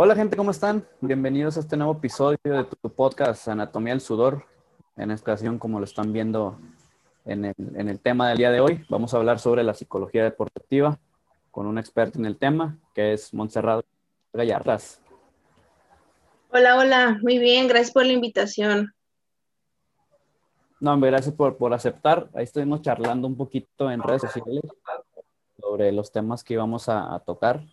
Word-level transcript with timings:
Hola 0.00 0.14
gente, 0.14 0.36
¿cómo 0.36 0.52
están? 0.52 0.86
Bienvenidos 1.00 1.56
a 1.56 1.60
este 1.60 1.76
nuevo 1.76 1.94
episodio 1.94 2.38
de 2.44 2.62
tu 2.62 2.88
podcast 2.88 3.48
Anatomía 3.48 3.94
del 3.94 4.00
Sudor. 4.00 4.44
En 4.96 5.10
esta 5.10 5.32
ocasión, 5.32 5.58
como 5.58 5.80
lo 5.80 5.84
están 5.86 6.12
viendo 6.12 6.56
en 7.24 7.44
el, 7.44 7.98
tema 7.98 8.28
del 8.28 8.38
día 8.38 8.52
de 8.52 8.60
hoy, 8.60 8.84
vamos 8.88 9.12
a 9.12 9.16
hablar 9.16 9.40
sobre 9.40 9.64
la 9.64 9.74
psicología 9.74 10.22
deportiva 10.22 11.00
con 11.50 11.66
un 11.66 11.78
experto 11.78 12.20
en 12.20 12.26
el 12.26 12.36
tema, 12.36 12.78
que 12.94 13.12
es 13.12 13.34
Montserrat 13.34 13.84
Gallardas. 14.32 15.00
Hola, 16.52 16.78
hola, 16.78 17.18
muy 17.20 17.40
bien, 17.40 17.66
gracias 17.66 17.90
por 17.90 18.06
la 18.06 18.12
invitación. 18.12 18.94
No, 20.78 20.96
gracias 21.00 21.34
por, 21.34 21.56
por 21.56 21.74
aceptar. 21.74 22.28
Ahí 22.34 22.44
estuvimos 22.44 22.82
charlando 22.82 23.26
un 23.26 23.36
poquito 23.36 23.90
en 23.90 24.00
redes 24.00 24.22
sociales 24.22 24.62
sobre 25.60 25.90
los 25.90 26.12
temas 26.12 26.44
que 26.44 26.54
íbamos 26.54 26.88
a 26.88 27.20
tocar 27.26 27.64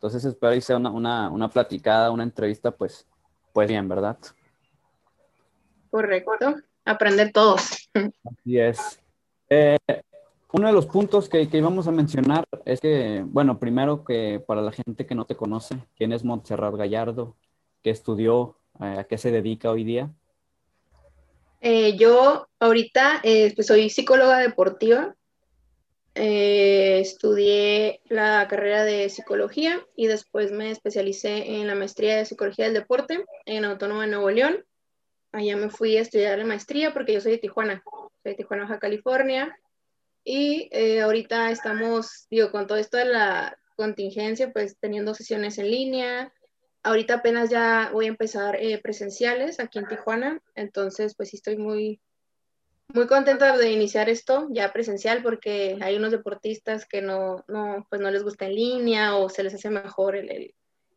entonces 0.00 0.24
espero 0.24 0.54
que 0.54 0.62
sea 0.62 0.78
una, 0.78 1.28
una, 1.28 1.50
platicada, 1.50 2.10
una 2.10 2.22
entrevista, 2.22 2.70
pues, 2.70 3.06
pues 3.52 3.68
bien, 3.68 3.86
¿verdad? 3.86 4.16
Correcto. 5.90 6.32
Aprender 6.86 7.32
todos. 7.32 7.90
Así 8.24 8.58
es. 8.58 8.98
Eh, 9.50 9.76
uno 10.52 10.68
de 10.68 10.72
los 10.72 10.86
puntos 10.86 11.28
que, 11.28 11.46
que, 11.50 11.58
íbamos 11.58 11.86
a 11.86 11.90
mencionar 11.90 12.46
es 12.64 12.80
que, 12.80 13.22
bueno, 13.26 13.58
primero 13.58 14.02
que 14.02 14.42
para 14.46 14.62
la 14.62 14.72
gente 14.72 15.04
que 15.04 15.14
no 15.14 15.26
te 15.26 15.36
conoce, 15.36 15.76
¿quién 15.98 16.14
es 16.14 16.24
Montserrat 16.24 16.76
Gallardo? 16.76 17.36
¿Qué 17.82 17.90
estudió? 17.90 18.56
Eh, 18.80 19.00
¿A 19.00 19.04
qué 19.04 19.18
se 19.18 19.30
dedica 19.30 19.70
hoy 19.70 19.84
día? 19.84 20.10
Eh, 21.60 21.98
yo 21.98 22.48
ahorita 22.58 23.20
pues 23.54 23.66
soy 23.66 23.90
psicóloga 23.90 24.38
deportiva. 24.38 25.14
Eh, 26.22 27.00
estudié 27.00 28.02
la 28.10 28.46
carrera 28.46 28.84
de 28.84 29.08
psicología 29.08 29.80
y 29.96 30.06
después 30.06 30.52
me 30.52 30.70
especialicé 30.70 31.56
en 31.56 31.66
la 31.66 31.74
maestría 31.74 32.18
de 32.18 32.26
psicología 32.26 32.66
del 32.66 32.74
deporte 32.74 33.24
en 33.46 33.64
Autónoma 33.64 34.02
de 34.02 34.10
Nuevo 34.10 34.30
León. 34.30 34.62
Allá 35.32 35.56
me 35.56 35.70
fui 35.70 35.96
a 35.96 36.02
estudiar 36.02 36.38
la 36.38 36.44
maestría 36.44 36.92
porque 36.92 37.14
yo 37.14 37.22
soy 37.22 37.32
de 37.32 37.38
Tijuana, 37.38 37.82
soy 38.22 38.32
de 38.32 38.34
Tijuana, 38.34 38.64
Baja 38.64 38.78
California. 38.78 39.58
Y 40.22 40.68
eh, 40.72 41.00
ahorita 41.00 41.50
estamos, 41.52 42.26
digo, 42.28 42.50
con 42.50 42.66
todo 42.66 42.76
esto 42.76 42.98
de 42.98 43.06
la 43.06 43.58
contingencia, 43.76 44.52
pues 44.52 44.76
teniendo 44.78 45.14
sesiones 45.14 45.56
en 45.56 45.70
línea. 45.70 46.34
Ahorita 46.82 47.14
apenas 47.14 47.48
ya 47.48 47.88
voy 47.94 48.04
a 48.04 48.08
empezar 48.08 48.56
eh, 48.56 48.78
presenciales 48.82 49.58
aquí 49.58 49.78
en 49.78 49.88
Tijuana, 49.88 50.42
entonces 50.54 51.14
pues 51.16 51.30
sí 51.30 51.36
estoy 51.36 51.56
muy, 51.56 51.98
muy 52.94 53.06
contenta 53.06 53.56
de 53.56 53.72
iniciar 53.72 54.08
esto 54.08 54.48
ya 54.50 54.72
presencial 54.72 55.22
porque 55.22 55.78
hay 55.80 55.96
unos 55.96 56.10
deportistas 56.10 56.86
que 56.86 57.02
no, 57.02 57.44
no, 57.48 57.86
pues 57.88 58.00
no 58.00 58.10
les 58.10 58.22
gusta 58.22 58.46
en 58.46 58.54
línea 58.54 59.16
o 59.16 59.28
se 59.28 59.42
les 59.42 59.54
hace 59.54 59.70
mejor 59.70 60.16
el, 60.16 60.54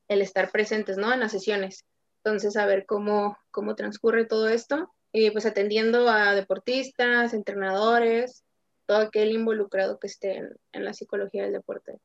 el, 0.08 0.22
estar 0.22 0.52
presentes 0.52 0.98
¿no? 0.98 1.12
en 1.14 1.20
las 1.20 1.32
sesiones. 1.32 1.86
Entonces, 2.24 2.56
a 2.58 2.66
ver 2.66 2.86
cómo, 2.86 3.38
cómo 3.52 3.76
transcurre 3.76 4.26
todo 4.26 4.48
esto. 4.48 4.90
Y 5.12 5.30
pues 5.32 5.46
atendiendo 5.46 6.10
a 6.10 6.34
deportistas, 6.34 7.34
entrenadores, 7.34 8.44
todo 8.86 8.98
aquel 8.98 9.32
involucrado 9.32 10.00
que 10.00 10.08
esté 10.08 10.38
en, 10.72 10.86
la 10.86 10.94
psicología 10.94 11.44
del 11.44 11.54
deporte. 11.54 12.00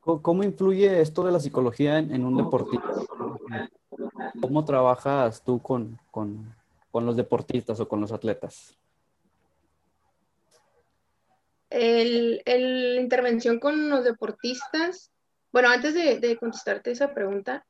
¿Cómo 0.00 0.44
influye 0.44 1.00
esto 1.00 1.24
de 1.24 1.32
la 1.32 1.40
psicología 1.40 1.98
en, 1.98 2.14
en 2.14 2.24
un 2.24 2.36
deportista? 2.36 2.88
¿Cómo 4.40 4.64
trabajas 4.64 5.42
tú 5.42 5.60
con, 5.60 5.98
con, 6.10 6.54
con 6.96 7.04
los 7.04 7.14
deportistas 7.14 7.78
o 7.78 7.86
con 7.86 8.00
los 8.00 8.10
atletas? 8.10 8.74
El, 11.68 12.40
intervención 12.98 13.60
con 13.60 13.90
los 13.90 14.02
deportistas, 14.02 15.10
bueno, 15.52 15.68
antes 15.68 15.92
de, 15.92 16.36
contestarte 16.38 16.92
esa 16.92 17.12
pregunta, 17.12 17.66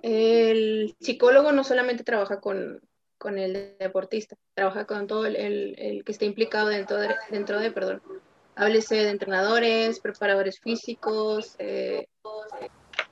el 0.00 0.94
psicólogo 1.00 1.50
no 1.50 1.64
solamente 1.64 2.04
trabaja 2.04 2.38
con, 2.38 2.80
con 3.18 3.36
el 3.36 3.74
deportista, 3.80 4.36
trabaja 4.54 4.84
con 4.84 5.08
todo 5.08 5.26
el, 5.26 5.34
el, 5.76 6.04
que 6.04 6.12
esté 6.12 6.26
implicado 6.26 6.68
dentro 6.68 6.98
de, 6.98 7.16
dentro 7.32 7.58
de, 7.58 7.72
perdón, 7.72 8.00
háblese 8.54 8.94
de 8.94 9.10
entrenadores, 9.10 9.98
preparadores 9.98 10.60
físicos, 10.60 11.56
eh, 11.58 12.06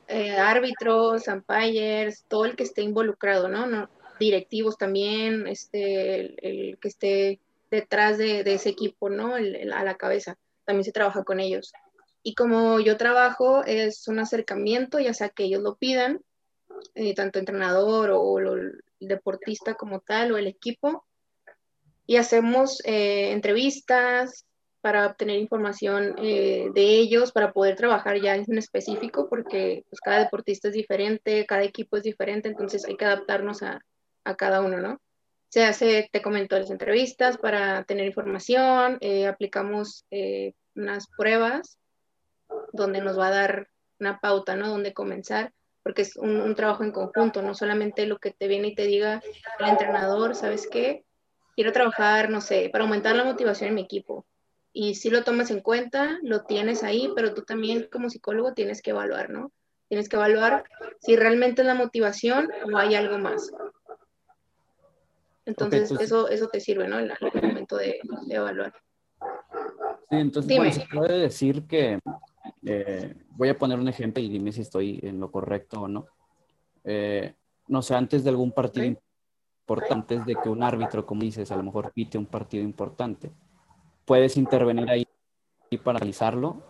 eh, 0.07 0.31
árbitros, 0.31 1.27
umpires, 1.27 2.25
todo 2.29 2.45
el 2.45 2.55
que 2.55 2.63
esté 2.63 2.83
involucrado, 2.83 3.49
¿no? 3.49 3.67
no 3.67 3.91
directivos 4.21 4.79
también, 4.79 5.49
este, 5.49 6.37
el, 6.47 6.79
que 6.79 6.89
esté 6.89 7.41
detrás 7.71 8.19
de, 8.19 8.43
ese 8.43 8.69
equipo, 8.69 9.11
¿no? 9.11 9.35
A 9.35 9.85
la 9.85 9.97
cabeza, 9.97 10.39
también 10.65 10.85
se 10.85 10.93
trabaja 10.93 11.25
con 11.25 11.41
ellos. 11.41 11.73
Y 12.23 12.35
como 12.35 12.79
yo 12.79 12.97
trabajo, 12.97 13.65
es 13.65 14.07
un 14.07 14.19
acercamiento, 14.19 15.01
ya 15.01 15.15
sea 15.15 15.31
que 15.31 15.45
ellos 15.45 15.63
lo 15.63 15.77
pidan, 15.77 16.21
eh, 16.95 17.15
tanto 17.15 17.39
entrenador 17.39 18.11
o, 18.13 18.39
el 18.39 18.85
deportista 19.01 19.75
como 19.75 20.01
tal, 20.01 20.33
o 20.33 20.39
el 20.39 20.47
equipo, 20.47 21.05
y 22.07 22.17
hacemos 22.17 22.83
eh, 22.85 23.33
entrevistas 23.33 24.45
para 24.81 25.07
obtener 25.07 25.39
información 25.39 26.15
eh, 26.19 26.69
de 26.75 26.83
ellos, 26.83 27.33
para 27.33 27.53
poder 27.53 27.77
trabajar 27.77 28.21
ya 28.21 28.35
en 28.35 28.59
específico, 28.59 29.29
porque 29.29 29.85
pues, 29.89 30.01
cada 30.01 30.21
deportista 30.21 30.69
es 30.69 30.75
diferente, 30.75 31.47
cada 31.47 31.63
equipo 31.63 31.97
es 31.97 32.03
diferente, 32.03 32.49
entonces 32.49 32.85
hay 32.87 32.97
que 32.97 33.05
adaptarnos 33.05 33.63
a, 33.63 33.81
a 34.25 34.37
cada 34.37 34.61
uno, 34.61 34.79
¿no? 34.79 35.01
Se 35.49 35.65
hace, 35.65 36.09
te 36.13 36.23
comento, 36.23 36.57
las 36.59 36.71
entrevistas 36.71 37.37
para 37.39 37.85
tener 37.85 38.07
información, 38.07 38.99
eh, 39.01 39.27
aplicamos 39.27 40.05
eh, 40.11 40.55
unas 40.77 41.09
pruebas 41.17 41.79
donde 42.73 43.01
nos 43.01 43.19
va 43.19 43.29
a 43.29 43.33
dar 43.33 43.69
una 43.99 44.21
pauta, 44.21 44.57
¿no? 44.57 44.69
Donde 44.69 44.95
comenzar, 44.95 45.53
porque 45.83 46.03
es 46.03 46.17
un, 46.17 46.55
trabajo 46.55 46.85
en 46.85 46.93
conjunto, 46.93 47.43
no 47.43 47.55
solamente 47.55 48.07
lo 48.07 48.19
que 48.19 48.31
te 48.31 48.49
viene 48.49 48.69
y 48.69 48.75
te 48.75 48.87
diga 48.87 49.23
el 49.59 49.69
entrenador, 49.69 50.35
¿sabes 50.35 50.69
qué? 50.71 51.05
Quiero 51.55 51.73
trabajar, 51.73 52.31
no 52.31 52.41
sé, 52.41 52.71
para 52.73 52.85
aumentar 52.85 53.17
la 53.17 53.25
motivación 53.25 53.69
en 53.69 53.75
mi 53.75 53.83
equipo. 53.83 54.27
Y 54.73 54.95
si 54.95 55.11
lo 55.11 55.25
tomas 55.25 55.51
en 55.51 55.61
cuenta, 55.61 56.19
lo 56.23 56.45
tienes 56.45 56.85
ahí, 56.85 57.11
pero 57.17 57.35
tú 57.35 57.43
también 57.43 57.89
como 57.91 58.09
psicólogo 58.09 58.55
tienes 58.55 58.83
que 58.83 58.91
evaluar, 58.91 59.31
¿no? 59.31 59.53
Tienes 59.89 60.09
que 60.09 60.17
evaluar 60.17 60.65
si 61.01 61.17
realmente 61.17 61.63
es 61.63 61.67
la 61.67 61.75
motivación 61.75 62.49
o 62.73 62.79
hay 62.79 62.95
algo 62.95 63.19
más. 63.19 63.51
Entonces, 65.51 65.91
eso, 65.91 66.29
eso 66.29 66.49
te 66.49 66.61
sirve, 66.61 66.87
¿no? 66.87 67.01
En 67.01 67.11
el 67.11 67.43
momento 67.43 67.77
de, 67.77 67.99
evaluar. 68.29 68.73
Sí, 70.09 70.17
entonces, 70.17 70.57
bueno, 70.57 70.73
se 70.73 70.87
puede 70.87 71.19
decir 71.19 71.67
que, 71.67 71.99
eh, 72.65 73.15
voy 73.31 73.49
a 73.49 73.59
poner 73.59 73.79
un 73.79 73.89
ejemplo 73.89 74.23
y 74.23 74.29
dime 74.29 74.53
si 74.53 74.61
estoy 74.61 75.01
en 75.03 75.19
lo 75.19 75.31
correcto 75.31 75.83
o 75.83 75.89
no. 75.89 76.07
Eh, 76.85 77.35
no 77.67 77.83
sé, 77.83 77.95
antes 77.95 78.23
de 78.23 78.31
algún 78.31 78.53
partido 78.53 78.87
importante, 78.87 79.93
antes 79.93 80.27
de 80.27 80.37
que 80.37 80.49
un 80.49 80.63
árbitro, 80.63 81.05
como 81.05 81.23
dices, 81.23 81.51
a 81.51 81.57
lo 81.57 81.65
mejor 81.65 81.93
pite 81.93 82.17
un 82.17 82.27
partido 82.27 82.63
importante, 82.63 83.33
puedes 84.05 84.37
intervenir 84.37 84.89
ahí 84.89 85.07
para 85.83 85.99
analizarlo. 85.99 86.63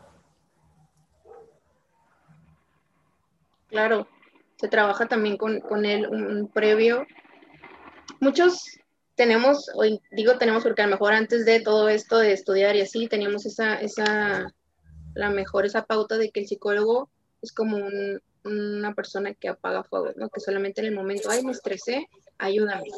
Claro, 3.68 4.08
se 4.56 4.68
trabaja 4.68 5.06
también 5.06 5.36
con, 5.36 5.60
con 5.60 5.84
él 5.84 6.06
un 6.06 6.48
previo 6.48 7.06
muchos 8.20 8.78
tenemos, 9.16 9.70
hoy 9.74 10.00
digo 10.10 10.38
tenemos 10.38 10.62
porque 10.62 10.82
a 10.82 10.86
lo 10.86 10.92
mejor 10.92 11.12
antes 11.12 11.44
de 11.44 11.60
todo 11.60 11.88
esto 11.88 12.18
de 12.18 12.32
estudiar 12.32 12.76
y 12.76 12.82
así, 12.82 13.06
teníamos 13.08 13.44
esa, 13.44 13.74
esa, 13.74 14.54
la 15.14 15.30
mejor 15.30 15.66
esa 15.66 15.84
pauta 15.84 16.16
de 16.16 16.30
que 16.30 16.40
el 16.40 16.46
psicólogo 16.46 17.10
es 17.42 17.52
como 17.52 17.78
una 18.44 18.94
persona 18.94 19.34
que 19.34 19.48
apaga 19.48 19.84
fuego, 19.84 20.12
¿no? 20.16 20.28
Que 20.30 20.40
solamente 20.40 20.80
en 20.80 20.86
el 20.86 20.94
momento, 20.94 21.30
ay, 21.30 21.44
me 21.44 21.52
estresé, 21.52 22.08
ayúdame. 22.38 22.88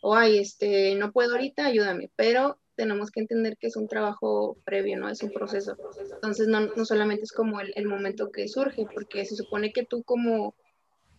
O, 0.00 0.14
ay, 0.14 0.38
este, 0.38 0.94
no 0.94 1.12
puedo 1.12 1.32
ahorita, 1.32 1.66
ayúdame. 1.66 2.10
Pero 2.16 2.58
tenemos 2.74 3.10
que 3.10 3.20
entender 3.20 3.56
que 3.56 3.66
es 3.66 3.76
un 3.76 3.88
trabajo 3.88 4.56
previo, 4.64 4.98
¿no? 4.98 5.08
Es 5.08 5.22
un 5.22 5.30
proceso. 5.30 5.76
Entonces, 6.14 6.48
no, 6.48 6.60
no 6.60 6.84
solamente 6.84 7.24
es 7.24 7.32
como 7.32 7.60
el, 7.60 7.72
el 7.76 7.86
momento 7.86 8.30
que 8.30 8.48
surge, 8.48 8.86
porque 8.94 9.24
se 9.24 9.36
supone 9.36 9.72
que 9.72 9.84
tú 9.84 10.02
como 10.02 10.54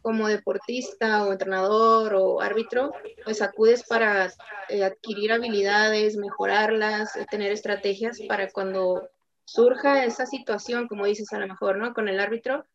como 0.08 0.30
deportista 0.30 1.26
o 1.26 1.34
entrenador 1.34 2.16
o 2.16 2.40
árbitro, 2.40 2.94
pues 3.26 3.42
acudes 3.42 3.84
para 3.84 4.32
eh, 4.70 4.86
adquirir 4.86 5.34
habilidades, 5.34 6.16
mejorarlas, 6.16 7.18
eh, 7.18 7.26
tener 7.30 7.52
estrategias 7.52 8.22
para 8.26 8.50
cuando 8.50 9.10
surja 9.44 10.06
esa 10.06 10.26
situación, 10.26 10.88
como 10.88 11.06
dices 11.06 11.34
a 11.34 11.40
lo 11.40 11.48
mejor, 11.48 11.76
¿no? 11.76 11.94
Con 11.94 12.08
el 12.08 12.22
árbitro, 12.22 12.66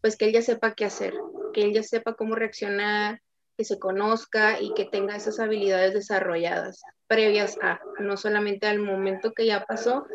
pues 0.00 0.16
que 0.16 0.24
él 0.24 0.32
ya 0.32 0.40
sepa 0.40 0.72
qué 0.72 0.86
hacer, 0.86 1.12
que 1.52 1.60
él 1.60 1.74
ya 1.74 1.82
sepa 1.82 2.14
cómo 2.14 2.34
reaccionar, 2.34 3.20
que 3.58 3.66
se 3.66 3.78
conozca 3.78 4.58
y 4.58 4.72
que 4.72 4.86
tenga 4.86 5.14
esas 5.14 5.40
habilidades 5.40 5.92
desarrolladas 5.92 6.80
previas 7.06 7.58
a, 7.60 7.80
no 8.00 8.16
solamente 8.16 8.66
al 8.66 8.78
momento 8.78 9.34
que 9.34 9.44
ya 9.44 9.66
pasó, 9.66 10.06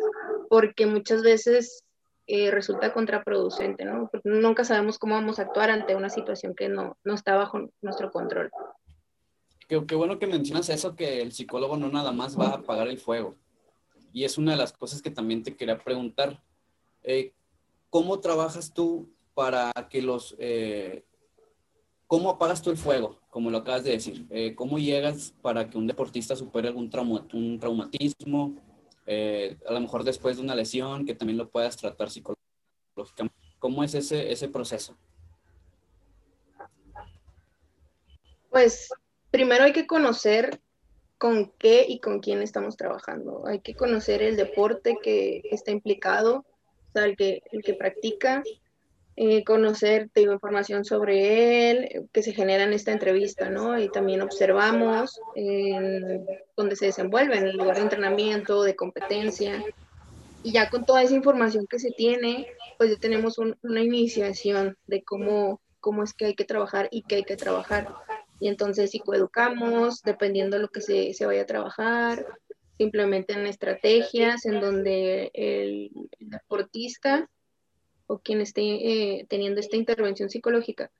porque 0.50 0.88
muchas 0.88 1.22
veces 1.22 1.83
eh, 2.26 2.52
resulta 2.52 2.94
contraproducente, 2.94 3.86
¿no? 3.86 4.10
Porque 4.12 4.30
nunca 4.30 4.64
sabemos 4.64 4.98
cómo 4.98 5.16
vamos 5.16 5.40
a 5.40 5.44
actuar 5.44 5.70
ante 5.70 5.96
una 5.96 6.10
situación 6.10 6.56
que 6.56 6.70
no, 6.70 6.98
no 7.04 7.14
está 7.14 7.36
bajo 7.36 7.70
nuestro 7.82 8.12
control. 8.12 8.52
Qué, 9.68 9.96
bueno 9.96 10.20
que 10.20 10.28
mencionas 10.28 10.70
eso, 10.70 10.96
que 10.96 11.22
el 11.22 11.32
psicólogo 11.32 11.78
no 11.78 11.90
nada 11.90 12.12
más 12.12 12.40
va 12.40 12.48
a 12.48 12.56
apagar 12.56 12.88
el 12.88 13.00
fuego. 13.00 13.36
Y 14.12 14.24
es 14.24 14.38
una 14.38 14.52
de 14.52 14.58
las 14.58 14.74
cosas 14.74 15.02
que 15.02 15.10
también 15.10 15.44
te 15.44 15.56
quería 15.56 15.78
preguntar. 15.80 16.42
Eh, 17.02 17.34
¿Cómo 17.90 18.20
trabajas 18.20 18.74
tú 18.74 19.10
para 19.34 19.72
que 19.90 20.02
los... 20.02 20.36
Eh, 20.38 21.04
¿Cómo 22.08 22.30
apagas 22.30 22.62
tú 22.62 22.70
el 22.70 22.78
fuego? 22.78 23.20
Como 23.30 23.50
lo 23.50 23.60
acabas 23.60 23.84
de 23.84 23.92
decir. 23.92 24.28
Eh, 24.30 24.54
¿Cómo 24.54 24.78
llegas 24.78 25.34
para 25.42 25.68
que 25.70 25.78
un 25.78 25.88
deportista 25.88 26.36
supere 26.36 26.68
algún 26.68 26.92
un 27.34 27.60
traumatismo? 27.60 28.56
Eh, 29.06 29.58
a 29.68 29.74
lo 29.74 29.80
mejor 29.80 30.04
después 30.04 30.38
de 30.38 30.44
una 30.44 30.56
lesión, 30.56 31.06
que 31.06 31.16
también 31.16 31.38
lo 31.38 31.50
puedas 31.50 31.78
tratar 31.78 32.10
psicológicamente. 32.10 33.36
¿Cómo 33.60 33.84
es 33.84 33.94
ese, 33.94 34.32
ese 34.32 34.50
proceso? 34.50 34.98
Pues 38.50 38.90
primero 39.32 39.64
hay 39.64 39.74
que 39.74 39.88
conocer 39.88 40.60
con 41.18 41.52
qué 41.58 41.86
y 41.88 42.00
con 42.00 42.20
quién 42.20 42.42
estamos 42.42 42.76
trabajando. 42.76 43.48
Hay 43.48 43.60
que 43.60 43.76
conocer 43.76 44.22
el 44.22 44.36
deporte 44.36 44.98
que 45.02 45.42
está 45.52 45.72
implicado, 45.72 46.40
o 46.40 46.92
sea, 46.94 47.06
el 47.06 47.16
que, 47.16 47.42
el 47.52 47.64
que 47.64 47.74
practica, 47.74 48.44
eh, 49.16 49.44
conocer 49.44 50.10
información 50.16 50.86
sobre 50.86 51.70
él, 51.70 52.10
que 52.12 52.24
se 52.24 52.34
genera 52.34 52.64
en 52.64 52.74
esta 52.74 52.92
entrevista, 52.92 53.50
¿no? 53.50 53.80
Y 53.80 53.90
también 53.90 54.22
observamos 54.22 55.20
en 55.36 56.26
dónde 56.56 56.76
se 56.76 56.88
desenvuelve, 56.88 57.38
en 57.38 57.48
el 57.48 57.58
lugar 57.58 57.76
de 57.76 57.84
entrenamiento, 57.84 58.64
de 58.64 58.76
competencia. 58.76 59.64
Y 60.44 60.52
ya 60.52 60.70
con 60.70 60.86
toda 60.86 61.04
esa 61.04 61.16
información 61.16 61.68
que 61.68 61.80
se 61.80 61.92
tiene, 61.92 62.48
pues 62.78 62.90
ya 62.90 62.98
tenemos 62.98 63.38
una 63.38 63.82
iniciación 63.82 64.78
de 64.88 65.04
cómo, 65.04 65.62
cómo 65.80 66.04
es 66.04 66.14
que 66.14 66.26
hay 66.26 66.36
que 66.36 66.46
trabajar 66.46 66.90
y 66.92 67.04
qué 67.04 67.16
hay 67.18 67.24
que 67.24 67.38
trabajar 67.38 67.88
y 68.44 68.50
entonces 68.50 68.92
psicoeducamos, 68.92 70.02
dependiendo 70.02 70.58
de 70.58 70.64
lo 70.64 70.68
que 70.68 70.82
se, 70.82 71.14
se 71.14 71.26
vaya 71.26 71.44
a 71.44 71.46
trabajar, 71.46 72.26
simplemente 72.78 73.32
en 73.32 73.46
estrategias 73.46 74.46
en 74.46 74.60
donde 74.60 75.32
el, 75.34 75.92
deportista 76.20 77.30
o 78.08 78.20
quien 78.20 78.42
esté 78.42 78.62
eh, 78.62 79.26
teniendo 79.30 79.60
esta 79.60 79.78
intervención 79.78 80.30
psicológica, 80.30 80.92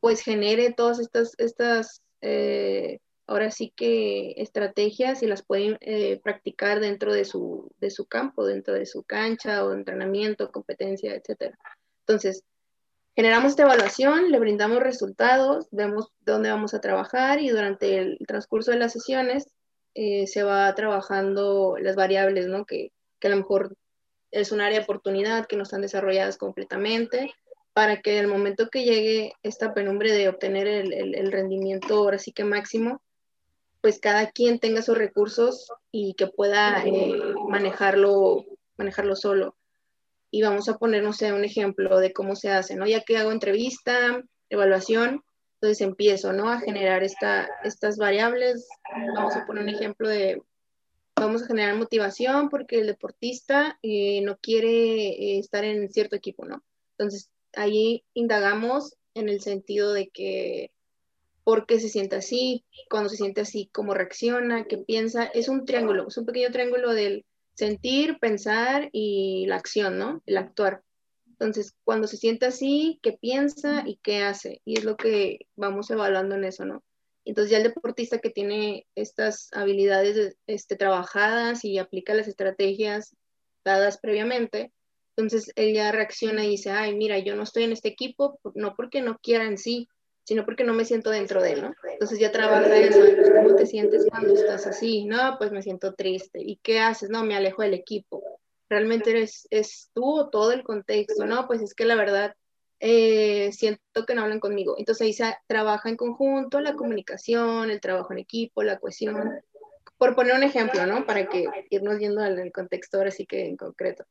pues 0.00 0.22
genere 0.22 0.72
todas 0.72 0.98
estas, 0.98 1.34
estas 1.38 2.02
eh, 2.20 2.98
ahora 3.26 3.50
sí 3.50 3.72
que 3.74 4.34
estrategias 4.36 5.22
y 5.22 5.26
las 5.26 5.42
pueden 5.42 5.78
eh, 5.80 6.20
practicar 6.22 6.80
dentro 6.80 7.12
de 7.12 7.24
su, 7.24 7.70
de 7.78 7.90
su 7.90 8.06
campo, 8.06 8.44
dentro 8.44 8.74
de 8.74 8.86
su 8.86 9.02
cancha 9.04 9.64
o 9.64 9.72
entrenamiento, 9.72 10.50
competencia, 10.50 11.14
etc. 11.14 11.54
Entonces, 12.00 12.44
Generamos 13.14 13.50
esta 13.50 13.64
evaluación, 13.64 14.30
le 14.30 14.38
brindamos 14.38 14.82
resultados, 14.82 15.68
vemos 15.70 16.10
dónde 16.20 16.50
vamos 16.50 16.72
a 16.72 16.80
trabajar 16.80 17.40
y 17.40 17.50
durante 17.50 17.98
el 17.98 18.18
transcurso 18.26 18.70
de 18.70 18.78
las 18.78 18.92
sesiones 18.92 19.50
eh, 19.94 20.26
se 20.26 20.42
va 20.42 20.74
trabajando 20.74 21.76
las 21.78 21.94
variables, 21.94 22.46
¿no? 22.46 22.64
Que, 22.64 22.90
que, 23.20 23.28
a 23.28 23.30
lo 23.30 23.36
mejor 23.36 23.76
es 24.32 24.50
un 24.50 24.60
área 24.60 24.78
de 24.78 24.84
oportunidad 24.84 25.46
que 25.46 25.56
no 25.56 25.62
están 25.62 25.82
desarrolladas 25.82 26.36
completamente 26.36 27.32
para 27.72 28.02
que 28.02 28.18
el 28.18 28.26
momento 28.26 28.68
que 28.68 28.84
llegue 28.84 29.32
esta 29.42 29.72
penumbre 29.72 30.12
de 30.12 30.28
obtener 30.28 30.66
el, 30.66 30.92
el, 30.92 31.32
rendimiento 31.32 31.94
ahora 31.94 32.18
sí 32.18 32.32
que 32.32 32.44
máximo, 32.44 33.00
pues 33.80 33.98
cada 33.98 34.30
quien 34.30 34.58
tenga 34.58 34.82
sus 34.82 34.98
recursos 34.98 35.68
y 35.90 36.14
que 36.14 36.26
pueda 36.26 36.84
eh, 36.84 37.14
manejarlo, 37.48 38.44
manejarlo 38.76 39.16
solo 39.16 39.56
y 40.34 40.42
vamos 40.42 40.68
a 40.68 40.78
poner, 40.78 41.02
no 41.02 41.12
sé, 41.12 41.32
un 41.32 41.44
ejemplo 41.44 41.98
de 42.00 42.12
cómo 42.12 42.34
se 42.34 42.50
hace, 42.50 42.74
¿no? 42.74 42.86
Ya 42.86 43.02
que 43.02 43.18
hago 43.18 43.30
entrevista, 43.32 44.22
evaluación, 44.48 45.22
entonces 45.56 45.82
empiezo, 45.82 46.32
¿no? 46.32 46.48
A 46.48 46.58
generar 46.58 47.04
esta, 47.04 47.48
estas 47.62 47.98
variables. 47.98 48.66
Vamos 49.14 49.36
a 49.36 49.44
poner 49.44 49.62
un 49.62 49.68
ejemplo 49.68 50.08
de, 50.08 50.42
vamos 51.16 51.42
a 51.42 51.46
generar 51.46 51.76
motivación 51.76 52.48
porque 52.48 52.80
el 52.80 52.86
deportista 52.86 53.78
eh, 53.82 54.20
no 54.22 54.38
quiere 54.38 55.08
eh, 55.08 55.38
estar 55.38 55.64
en 55.64 55.90
cierto 55.90 56.16
equipo, 56.16 56.44
¿no? 56.44 56.62
Entonces, 56.98 57.30
ahí 57.54 58.04
indagamos 58.14 58.96
en 59.14 59.28
el 59.28 59.40
sentido 59.40 59.92
de 59.92 60.08
que 60.08 60.72
por 61.44 61.66
qué 61.66 61.80
se 61.80 61.88
siente 61.88 62.16
así, 62.16 62.64
cuando 62.88 63.08
se 63.08 63.16
siente 63.16 63.40
así, 63.40 63.68
cómo 63.72 63.94
reacciona, 63.94 64.64
qué 64.64 64.78
piensa. 64.78 65.24
Es 65.24 65.48
un 65.48 65.64
triángulo, 65.64 66.08
es 66.08 66.16
un 66.16 66.26
pequeño 66.26 66.50
triángulo 66.50 66.92
del 66.92 67.24
sentir, 67.54 68.18
pensar 68.20 68.88
y 68.92 69.46
la 69.46 69.56
acción, 69.56 69.98
¿no? 69.98 70.22
El 70.26 70.36
actuar. 70.38 70.82
Entonces, 71.26 71.74
cuando 71.84 72.06
se 72.06 72.16
siente 72.16 72.46
así, 72.46 73.00
¿qué 73.02 73.12
piensa 73.12 73.82
y 73.84 73.96
qué 73.96 74.22
hace? 74.22 74.60
Y 74.64 74.78
es 74.78 74.84
lo 74.84 74.96
que 74.96 75.40
vamos 75.56 75.90
evaluando 75.90 76.36
en 76.36 76.44
eso, 76.44 76.64
¿no? 76.64 76.84
Entonces 77.24 77.50
ya 77.50 77.58
el 77.58 77.64
deportista 77.64 78.18
que 78.18 78.30
tiene 78.30 78.86
estas 78.94 79.48
habilidades 79.52 80.36
este, 80.46 80.76
trabajadas 80.76 81.64
y 81.64 81.78
aplica 81.78 82.14
las 82.14 82.28
estrategias 82.28 83.14
dadas 83.64 83.98
previamente, 83.98 84.72
entonces 85.16 85.52
él 85.56 85.74
ya 85.74 85.92
reacciona 85.92 86.44
y 86.44 86.50
dice, 86.50 86.70
ay, 86.70 86.96
mira, 86.96 87.18
yo 87.18 87.36
no 87.36 87.42
estoy 87.42 87.64
en 87.64 87.72
este 87.72 87.88
equipo, 87.88 88.40
no 88.54 88.74
porque 88.74 89.02
no 89.02 89.18
quiera 89.18 89.44
en 89.44 89.58
sí, 89.58 89.88
sino 90.24 90.44
porque 90.44 90.64
no 90.64 90.72
me 90.72 90.84
siento 90.84 91.10
dentro 91.10 91.42
de 91.42 91.52
él, 91.52 91.62
¿no? 91.62 91.74
Entonces 91.90 92.18
ya 92.18 92.32
trabaja 92.32 92.76
eso, 92.76 93.00
¿cómo 93.34 93.54
te 93.56 93.66
sientes 93.66 94.06
cuando 94.08 94.34
estás 94.34 94.66
así? 94.66 95.04
No, 95.04 95.36
pues 95.38 95.52
me 95.52 95.62
siento 95.62 95.94
triste. 95.94 96.40
¿Y 96.40 96.56
qué 96.62 96.80
haces? 96.80 97.10
No, 97.10 97.24
me 97.24 97.36
alejo 97.36 97.62
del 97.62 97.74
equipo. 97.74 98.22
¿Realmente 98.68 99.10
eres 99.10 99.46
es 99.50 99.90
tú 99.92 100.20
o 100.20 100.30
todo 100.30 100.52
el 100.52 100.62
contexto? 100.62 101.26
No, 101.26 101.46
pues 101.46 101.60
es 101.60 101.74
que 101.74 101.84
la 101.84 101.96
verdad 101.96 102.34
eh, 102.84 103.52
siento 103.52 104.04
que 104.04 104.14
no 104.16 104.22
hablan 104.22 104.40
conmigo. 104.40 104.74
Entonces 104.76 105.06
ahí 105.06 105.12
se 105.12 105.36
trabaja 105.46 105.88
en 105.88 105.96
conjunto 105.96 106.58
la 106.58 106.74
comunicación, 106.74 107.70
el 107.70 107.80
trabajo 107.80 108.12
en 108.12 108.18
equipo, 108.18 108.64
la 108.64 108.80
cohesión. 108.80 109.40
Por 109.96 110.16
poner 110.16 110.34
un 110.34 110.42
ejemplo, 110.42 110.84
¿no? 110.84 111.06
Para 111.06 111.28
que 111.28 111.46
irnos 111.70 111.98
viendo 111.98 112.24
el 112.24 112.50
contexto 112.50 112.96
ahora 112.96 113.12
sí 113.12 113.24
que 113.24 113.46
en 113.46 113.56
concreto. 113.56 114.04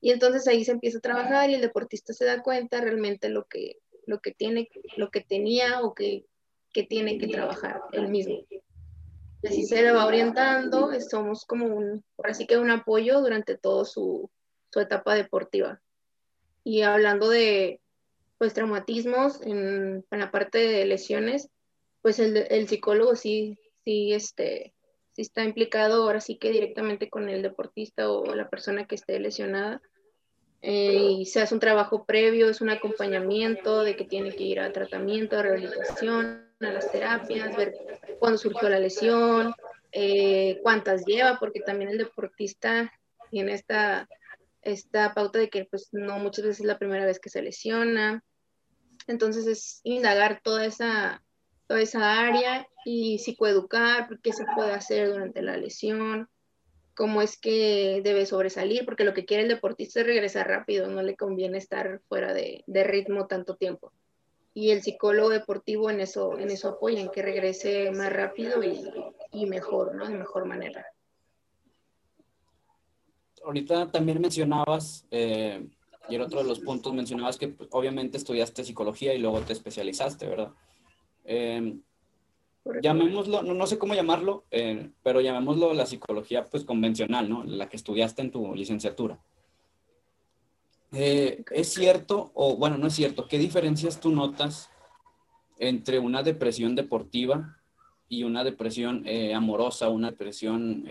Y 0.00 0.10
entonces 0.10 0.48
ahí 0.48 0.64
se 0.64 0.72
empieza 0.72 0.98
a 0.98 1.02
trabajar 1.02 1.50
y 1.50 1.54
el 1.54 1.60
deportista 1.60 2.12
se 2.12 2.24
da 2.24 2.42
cuenta 2.42 2.80
realmente 2.80 3.28
lo 3.28 3.44
que, 3.44 3.78
lo 4.06 4.20
que 4.20 4.32
tiene, 4.32 4.68
lo 4.96 5.12
que 5.12 5.20
tenía 5.20 5.82
o 5.82 5.94
que, 5.94 6.26
que 6.72 6.82
tiene 6.82 7.18
que 7.18 7.28
trabajar 7.28 7.80
él 7.92 8.08
mismo. 8.08 8.44
Y 8.50 9.46
así 9.46 9.66
se 9.66 9.82
le 9.82 9.92
va 9.92 10.04
orientando, 10.04 10.90
somos 11.00 11.44
como 11.44 11.66
un, 11.66 12.04
por 12.16 12.28
así 12.28 12.44
que 12.44 12.58
un 12.58 12.72
apoyo 12.72 13.20
durante 13.20 13.56
toda 13.56 13.84
su, 13.84 14.28
su, 14.70 14.80
etapa 14.80 15.14
deportiva. 15.14 15.80
Y 16.64 16.82
hablando 16.82 17.28
de 17.28 17.80
pues 18.38 18.54
traumatismos 18.54 19.40
en, 19.42 20.04
en 20.10 20.18
la 20.18 20.30
parte 20.30 20.58
de 20.58 20.84
lesiones, 20.84 21.48
pues 22.02 22.18
el, 22.18 22.36
el, 22.36 22.68
psicólogo 22.68 23.16
sí, 23.16 23.58
sí, 23.84 24.12
este, 24.12 24.74
sí 25.12 25.22
está 25.22 25.44
implicado 25.44 26.02
ahora 26.02 26.20
sí 26.20 26.36
que 26.36 26.50
directamente 26.50 27.08
con 27.08 27.28
el 27.28 27.42
deportista 27.42 28.10
o 28.10 28.34
la 28.34 28.48
persona 28.48 28.86
que 28.86 28.94
esté 28.94 29.18
lesionada. 29.18 29.80
Eh, 30.62 31.18
y 31.18 31.26
se 31.26 31.40
hace 31.40 31.54
un 31.54 31.60
trabajo 31.60 32.04
previo, 32.04 32.48
es 32.48 32.60
un 32.60 32.70
acompañamiento 32.70 33.82
de 33.82 33.94
que 33.94 34.04
tiene 34.04 34.34
que 34.34 34.42
ir 34.42 34.60
a 34.60 34.72
tratamiento, 34.72 35.38
a 35.38 35.42
rehabilitación, 35.42 36.46
a 36.60 36.70
las 36.72 36.90
terapias, 36.90 37.56
ver 37.56 37.74
cuándo 38.18 38.38
surgió 38.38 38.68
la 38.68 38.80
lesión, 38.80 39.54
eh, 39.92 40.58
cuántas 40.62 41.04
lleva, 41.04 41.38
porque 41.38 41.60
también 41.60 41.90
el 41.90 41.98
deportista 41.98 42.92
tiene 43.30 43.52
esta, 43.52 44.08
esta 44.66 45.14
pauta 45.14 45.38
de 45.38 45.48
que 45.48 45.64
pues 45.64 45.88
no 45.92 46.18
muchas 46.18 46.44
veces 46.44 46.60
es 46.60 46.66
la 46.66 46.78
primera 46.78 47.06
vez 47.06 47.18
que 47.18 47.30
se 47.30 47.42
lesiona. 47.42 48.22
Entonces 49.06 49.46
es 49.46 49.80
indagar 49.84 50.40
toda 50.42 50.64
esa, 50.66 51.22
toda 51.66 51.80
esa 51.80 52.20
área 52.20 52.66
y 52.84 53.18
psicoeducar, 53.18 54.08
qué 54.22 54.32
se 54.32 54.44
puede 54.54 54.72
hacer 54.72 55.08
durante 55.08 55.42
la 55.42 55.56
lesión, 55.56 56.28
cómo 56.94 57.22
es 57.22 57.38
que 57.38 58.00
debe 58.02 58.26
sobresalir, 58.26 58.84
porque 58.84 59.04
lo 59.04 59.14
que 59.14 59.26
quiere 59.26 59.44
el 59.44 59.48
deportista 59.48 60.00
es 60.00 60.06
regresar 60.06 60.48
rápido, 60.48 60.88
no 60.88 61.02
le 61.02 61.14
conviene 61.14 61.58
estar 61.58 62.00
fuera 62.08 62.32
de, 62.32 62.64
ritmo 62.66 63.26
tanto 63.26 63.56
tiempo. 63.56 63.92
Y 64.54 64.70
el 64.70 64.82
psicólogo 64.82 65.28
deportivo 65.28 65.90
en 65.90 66.00
eso, 66.00 66.38
en 66.38 66.50
eso 66.50 66.70
apoya, 66.70 67.00
en 67.00 67.10
que 67.10 67.20
regrese 67.20 67.90
más 67.90 68.10
rápido 68.10 68.62
y, 68.62 69.46
mejor, 69.46 69.94
¿no? 69.94 70.08
De 70.08 70.16
mejor 70.16 70.46
manera. 70.46 70.86
Ahorita 73.46 73.92
también 73.92 74.20
mencionabas, 74.20 75.06
eh, 75.12 75.64
y 76.08 76.16
en 76.16 76.20
otro 76.20 76.42
de 76.42 76.48
los 76.48 76.58
puntos 76.58 76.92
mencionabas 76.92 77.38
que 77.38 77.46
pues, 77.46 77.68
obviamente 77.70 78.16
estudiaste 78.18 78.64
psicología 78.64 79.14
y 79.14 79.20
luego 79.20 79.40
te 79.42 79.52
especializaste, 79.52 80.26
¿verdad? 80.26 80.50
Eh, 81.24 81.76
llamémoslo, 82.82 83.42
no, 83.42 83.54
no, 83.54 83.66
sé 83.68 83.78
cómo 83.78 83.94
llamarlo, 83.94 84.44
eh, 84.50 84.90
pero 85.04 85.20
llamémoslo 85.20 85.74
la 85.74 85.86
psicología 85.86 86.44
pues 86.44 86.64
convencional, 86.64 87.28
¿no? 87.28 87.44
La 87.44 87.68
que 87.68 87.76
estudiaste 87.76 88.20
en 88.22 88.32
tu 88.32 88.52
licenciatura. 88.52 89.16
Eh, 90.92 91.44
¿Es 91.52 91.72
cierto, 91.72 92.32
o 92.34 92.56
bueno, 92.56 92.78
no 92.78 92.88
es 92.88 92.94
cierto, 92.94 93.28
qué 93.28 93.38
diferencias 93.38 94.00
tú 94.00 94.10
notas 94.10 94.70
entre 95.60 96.00
una 96.00 96.24
depresión 96.24 96.74
deportiva 96.74 97.58
y 98.08 98.24
una 98.24 98.42
depresión 98.42 99.02
eh, 99.06 99.34
amorosa, 99.34 99.88
una 99.88 100.10
depresión 100.10 100.84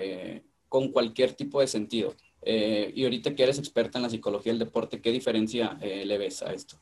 con 0.69 0.93
cualquier 0.93 1.33
tipo 1.33 1.59
de 1.59 1.67
sentido? 1.67 2.13
Y 2.45 3.03
ahorita 3.03 3.35
que 3.35 3.43
eres 3.43 3.57
experta 3.57 3.97
en 3.97 4.03
la 4.03 4.09
psicología 4.09 4.51
del 4.51 4.59
deporte, 4.59 5.01
¿qué 5.01 5.11
diferencia 5.11 5.77
le 5.81 6.17
ves 6.17 6.41
a 6.43 6.53
esto? 6.53 6.79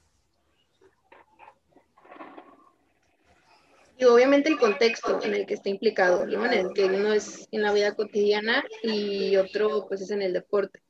Y 3.97 4.05
obviamente 4.05 4.49
el 4.49 4.57
contexto 4.57 5.21
en 5.23 5.33
el 5.33 5.45
que 5.45 5.53
está 5.53 5.69
implicado, 5.69 6.23
el 6.23 6.73
que 6.73 6.85
uno 6.85 7.13
es 7.13 7.47
en 7.51 7.61
la 7.61 7.71
vida 7.71 7.95
cotidiana 7.95 8.63
y 8.81 9.37
otro 9.37 9.85
pues 9.87 10.01
es 10.01 10.11
en 10.11 10.21
el 10.21 10.33
deporte. 10.33 10.81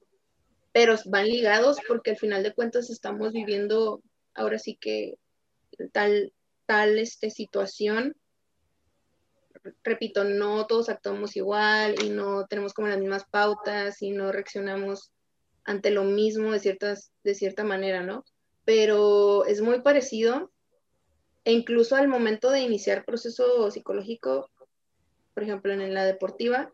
Pero 0.72 0.96
van 1.06 1.27
ligados 1.27 1.77
porque 1.88 2.12
al 2.12 2.18
final 2.18 2.44
de 2.44 2.53
cuentas 2.53 2.89
estamos 2.89 3.34
viviendo 3.34 4.01
ahora 4.34 4.58
sí 4.58 4.77
que 4.80 5.15
tal, 5.92 6.34
tal 6.65 6.98
este, 6.98 7.30
situación, 7.30 8.15
repito, 9.84 10.24
no 10.24 10.65
todos 10.67 10.89
actuamos 10.89 11.36
igual 11.36 11.96
y 12.03 12.10
no 12.10 12.46
tenemos 12.48 12.74
como 12.74 12.88
las 12.88 13.00
mismas 13.00 13.25
pautas 13.25 14.01
y 14.01 14.12
no 14.12 14.32
reaccionamos 14.32 15.12
ante 15.63 15.91
lo 15.91 16.03
mismo 16.03 16.51
de, 16.51 16.60
ciertas, 16.60 17.12
de 17.24 17.36
cierta 17.36 17.63
manera, 17.63 18.01
¿no? 18.01 18.25
Pero 18.65 19.46
es 19.46 19.62
muy 19.62 19.82
parecido 19.82 20.51
e 21.46 21.51
incluso 21.51 21.96
al 21.96 22.08
momento 22.08 22.50
de 22.51 22.62
iniciar 22.62 23.05
proceso 23.05 23.70
psicológico, 23.72 24.50
por 25.34 25.43
ejemplo, 25.43 25.74
en 25.74 25.93
la 25.93 26.05
deportiva, 26.05 26.72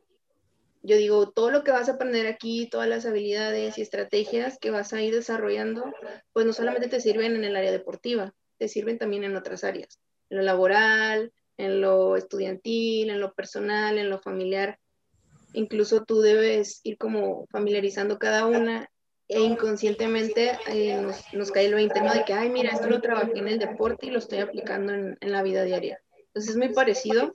yo 0.82 0.96
digo, 0.96 1.32
todo 1.32 1.52
lo 1.52 1.64
que 1.64 1.72
vas 1.72 1.90
a 1.90 1.94
aprender 1.94 2.26
aquí, 2.28 2.70
todas 2.70 2.88
las 2.88 3.06
habilidades 3.06 3.78
y 3.78 3.82
estrategias 3.82 4.58
que 4.60 4.72
vas 4.72 4.94
a 4.94 5.02
ir 5.02 5.14
desarrollando, 5.14 5.92
pues 6.32 6.46
no 6.46 6.54
solamente 6.54 6.88
te 6.88 7.02
sirven 7.02 7.36
en 7.36 7.44
el 7.44 7.56
área 7.56 7.72
deportiva, 7.72 8.34
te 8.58 8.68
sirven 8.68 8.98
también 8.98 9.24
en 9.24 9.36
otras 9.36 9.64
áreas, 9.64 10.00
en 10.30 10.38
lo 10.38 10.44
laboral, 10.44 11.34
en 11.60 11.82
lo 11.82 12.16
estudiantil, 12.16 13.10
en 13.10 13.20
lo 13.20 13.34
personal, 13.34 13.98
en 13.98 14.10
lo 14.10 14.20
familiar. 14.20 14.80
Incluso 15.54 16.06
tú 16.06 16.22
debes 16.22 16.80
ir 16.84 16.98
como 16.98 17.48
familiarizando 17.48 18.18
cada 18.18 18.46
una 18.46 18.90
e 19.28 19.42
inconscientemente 19.42 20.58
eh, 20.68 21.00
nos, 21.34 21.52
cae 21.52 21.66
el 21.66 21.76
20, 21.76 22.02
¿no? 22.02 22.14
De 22.14 22.24
que, 22.26 22.34
ay, 22.34 22.50
mira, 22.50 22.72
esto 22.72 22.88
lo 22.88 23.02
trabajé 23.02 23.38
en 23.38 23.48
el 23.48 23.60
deporte 23.60 24.08
y 24.08 24.12
lo 24.12 24.20
estoy 24.20 24.40
aplicando 24.40 24.94
en, 24.94 25.18
en 25.20 25.32
la 25.32 25.44
vida 25.44 25.64
diaria. 25.64 26.02
Entonces 26.28 26.52
es 26.52 26.58
muy 26.58 26.74
parecido, 26.74 27.34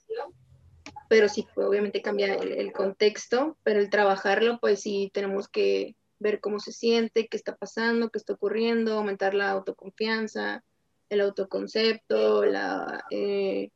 pero 1.08 1.28
sí, 1.28 1.46
pues, 1.54 1.66
obviamente 1.66 2.02
cambia 2.02 2.34
el, 2.34 2.72
contexto, 2.72 3.58
pero 3.62 3.78
el 3.78 3.90
trabajarlo, 3.90 4.58
pues 4.58 4.80
sí, 4.80 5.10
tenemos 5.12 5.48
que 5.48 5.96
ver 6.18 6.40
cómo 6.40 6.58
se 6.58 6.72
siente, 6.72 7.28
qué 7.28 7.36
está 7.36 7.56
pasando, 7.56 8.08
qué 8.08 8.18
está 8.18 8.32
ocurriendo, 8.32 8.94
aumentar 8.94 9.34
la 9.34 9.50
autoconfianza, 9.50 10.64
el 11.10 11.20
autoconcepto, 11.20 12.44
la, 12.44 13.04
eh, 13.10 13.68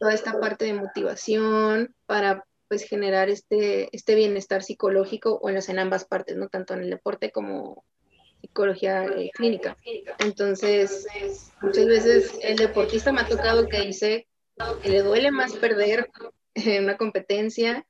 toda 0.00 0.14
esta 0.14 0.40
parte 0.40 0.64
de 0.64 0.72
motivación 0.72 1.94
para 2.06 2.44
pues 2.68 2.84
generar 2.84 3.28
este, 3.28 3.94
este 3.94 4.14
bienestar 4.14 4.62
psicológico 4.62 5.38
o 5.42 5.48
en, 5.48 5.56
las, 5.56 5.68
en 5.68 5.78
ambas 5.78 6.04
partes, 6.04 6.36
¿no? 6.36 6.48
Tanto 6.48 6.74
en 6.74 6.80
el 6.80 6.90
deporte 6.90 7.30
como 7.30 7.84
psicología 8.40 9.04
eh, 9.04 9.30
clínica. 9.34 9.76
Entonces, 10.18 11.06
muchas 11.60 11.86
veces 11.86 12.38
el 12.42 12.56
deportista 12.56 13.12
me 13.12 13.20
ha 13.20 13.28
tocado 13.28 13.68
que 13.68 13.82
dice 13.82 14.26
que 14.82 14.88
le 14.88 15.02
duele 15.02 15.30
más 15.30 15.54
perder 15.54 16.10
en 16.54 16.84
una 16.84 16.96
competencia 16.96 17.86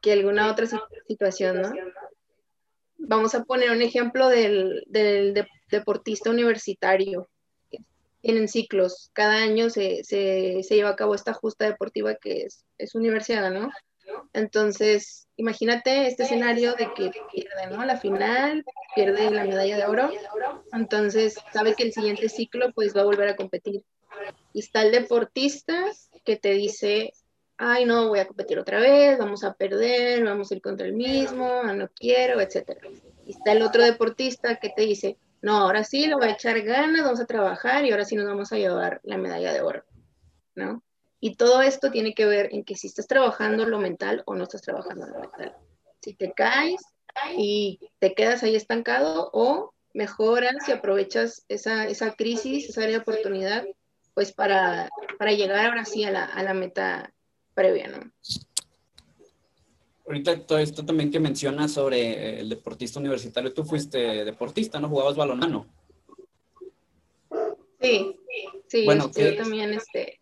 que 0.00 0.12
alguna 0.12 0.50
otra 0.50 0.66
situación, 1.06 1.62
¿no? 1.62 1.72
Vamos 2.96 3.34
a 3.34 3.44
poner 3.44 3.70
un 3.70 3.82
ejemplo 3.82 4.28
del, 4.28 4.84
deportista 5.70 6.30
universitario. 6.30 7.28
Tienen 8.24 8.48
ciclos. 8.48 9.10
Cada 9.12 9.34
año 9.34 9.68
se, 9.68 10.02
lleva 10.02 10.88
a 10.88 10.96
cabo 10.96 11.14
esta 11.14 11.34
justa 11.34 11.66
deportiva 11.66 12.14
que 12.14 12.44
es, 12.44 12.64
es 12.78 12.94
universidad, 12.94 13.50
¿no? 13.50 13.70
Entonces, 14.32 15.28
imagínate 15.36 16.06
este 16.06 16.22
escenario 16.22 16.74
de 16.74 16.88
que 16.94 17.10
pierde, 17.30 17.66
¿no? 17.70 17.84
La 17.84 17.98
final, 17.98 18.64
pierde 18.94 19.30
la 19.30 19.44
medalla 19.44 19.76
de 19.76 19.84
oro. 19.84 20.10
Entonces, 20.72 21.36
sabe 21.52 21.74
que 21.74 21.82
el 21.82 21.92
siguiente 21.92 22.30
ciclo 22.30 22.72
pues 22.72 22.96
va 22.96 23.02
a 23.02 23.04
volver 23.04 23.28
a 23.28 23.36
competir. 23.36 23.82
Y 24.54 24.60
está 24.60 24.80
el 24.80 24.92
deportista 24.92 25.84
que 26.24 26.36
te 26.36 26.52
dice, 26.52 27.12
ay, 27.58 27.84
no, 27.84 28.08
voy 28.08 28.20
a 28.20 28.26
competir 28.26 28.58
otra 28.58 28.80
vez, 28.80 29.18
vamos 29.18 29.44
a 29.44 29.52
perder, 29.52 30.24
vamos 30.24 30.50
a 30.50 30.54
ir 30.54 30.62
contra 30.62 30.86
el 30.86 30.94
mismo, 30.94 31.62
no 31.62 31.88
quiero, 31.88 32.40
etc. 32.40 32.78
Y 33.26 33.32
está 33.32 33.52
el 33.52 33.60
otro 33.60 33.82
deportista 33.82 34.56
que 34.56 34.70
te 34.70 34.82
dice, 34.82 35.18
no, 35.44 35.58
ahora 35.58 35.84
sí, 35.84 36.06
lo 36.06 36.16
voy 36.16 36.28
a 36.28 36.32
echar 36.32 36.58
ganas, 36.62 37.04
vamos 37.04 37.20
a 37.20 37.26
trabajar 37.26 37.84
y 37.84 37.90
ahora 37.90 38.06
sí 38.06 38.16
nos 38.16 38.24
vamos 38.24 38.50
a 38.50 38.56
llevar 38.56 39.02
la 39.02 39.18
medalla 39.18 39.52
de 39.52 39.60
oro, 39.60 39.84
¿no? 40.54 40.82
Y 41.20 41.36
todo 41.36 41.60
esto 41.60 41.90
tiene 41.90 42.14
que 42.14 42.24
ver 42.24 42.48
en 42.52 42.64
que 42.64 42.76
si 42.76 42.86
estás 42.86 43.06
trabajando 43.06 43.66
lo 43.66 43.78
mental 43.78 44.22
o 44.24 44.34
no 44.34 44.44
estás 44.44 44.62
trabajando 44.62 45.06
lo 45.06 45.20
mental. 45.20 45.54
Si 46.00 46.14
te 46.14 46.32
caes 46.32 46.80
y 47.36 47.78
te 47.98 48.14
quedas 48.14 48.42
ahí 48.42 48.56
estancado 48.56 49.28
o 49.34 49.74
mejoras 49.92 50.66
y 50.66 50.72
aprovechas 50.72 51.44
esa, 51.48 51.88
esa 51.88 52.14
crisis, 52.14 52.70
esa 52.70 52.80
área 52.80 52.96
de 52.96 53.02
oportunidad, 53.02 53.66
pues 54.14 54.32
para, 54.32 54.88
para 55.18 55.32
llegar 55.32 55.66
ahora 55.66 55.84
sí 55.84 56.04
a 56.04 56.10
la, 56.10 56.24
a 56.24 56.42
la 56.42 56.54
meta 56.54 57.12
previa, 57.52 57.88
¿no? 57.88 58.10
Ahorita 60.06 60.46
todo 60.46 60.58
esto 60.58 60.84
también 60.84 61.10
que 61.10 61.18
mencionas 61.18 61.72
sobre 61.72 62.40
el 62.40 62.48
deportista 62.48 63.00
universitario, 63.00 63.54
tú 63.54 63.64
fuiste 63.64 64.24
deportista, 64.24 64.78
¿no? 64.78 64.88
Jugabas 64.88 65.16
balonmano. 65.16 65.66
Sí, 67.80 68.16
sí, 68.68 68.84
bueno, 68.84 69.10
yo 69.16 69.36
también 69.36 69.72
este. 69.72 70.18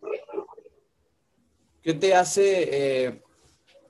¿Qué 1.81 1.93
te 1.93 2.15
hace 2.15 3.05
eh, 3.05 3.21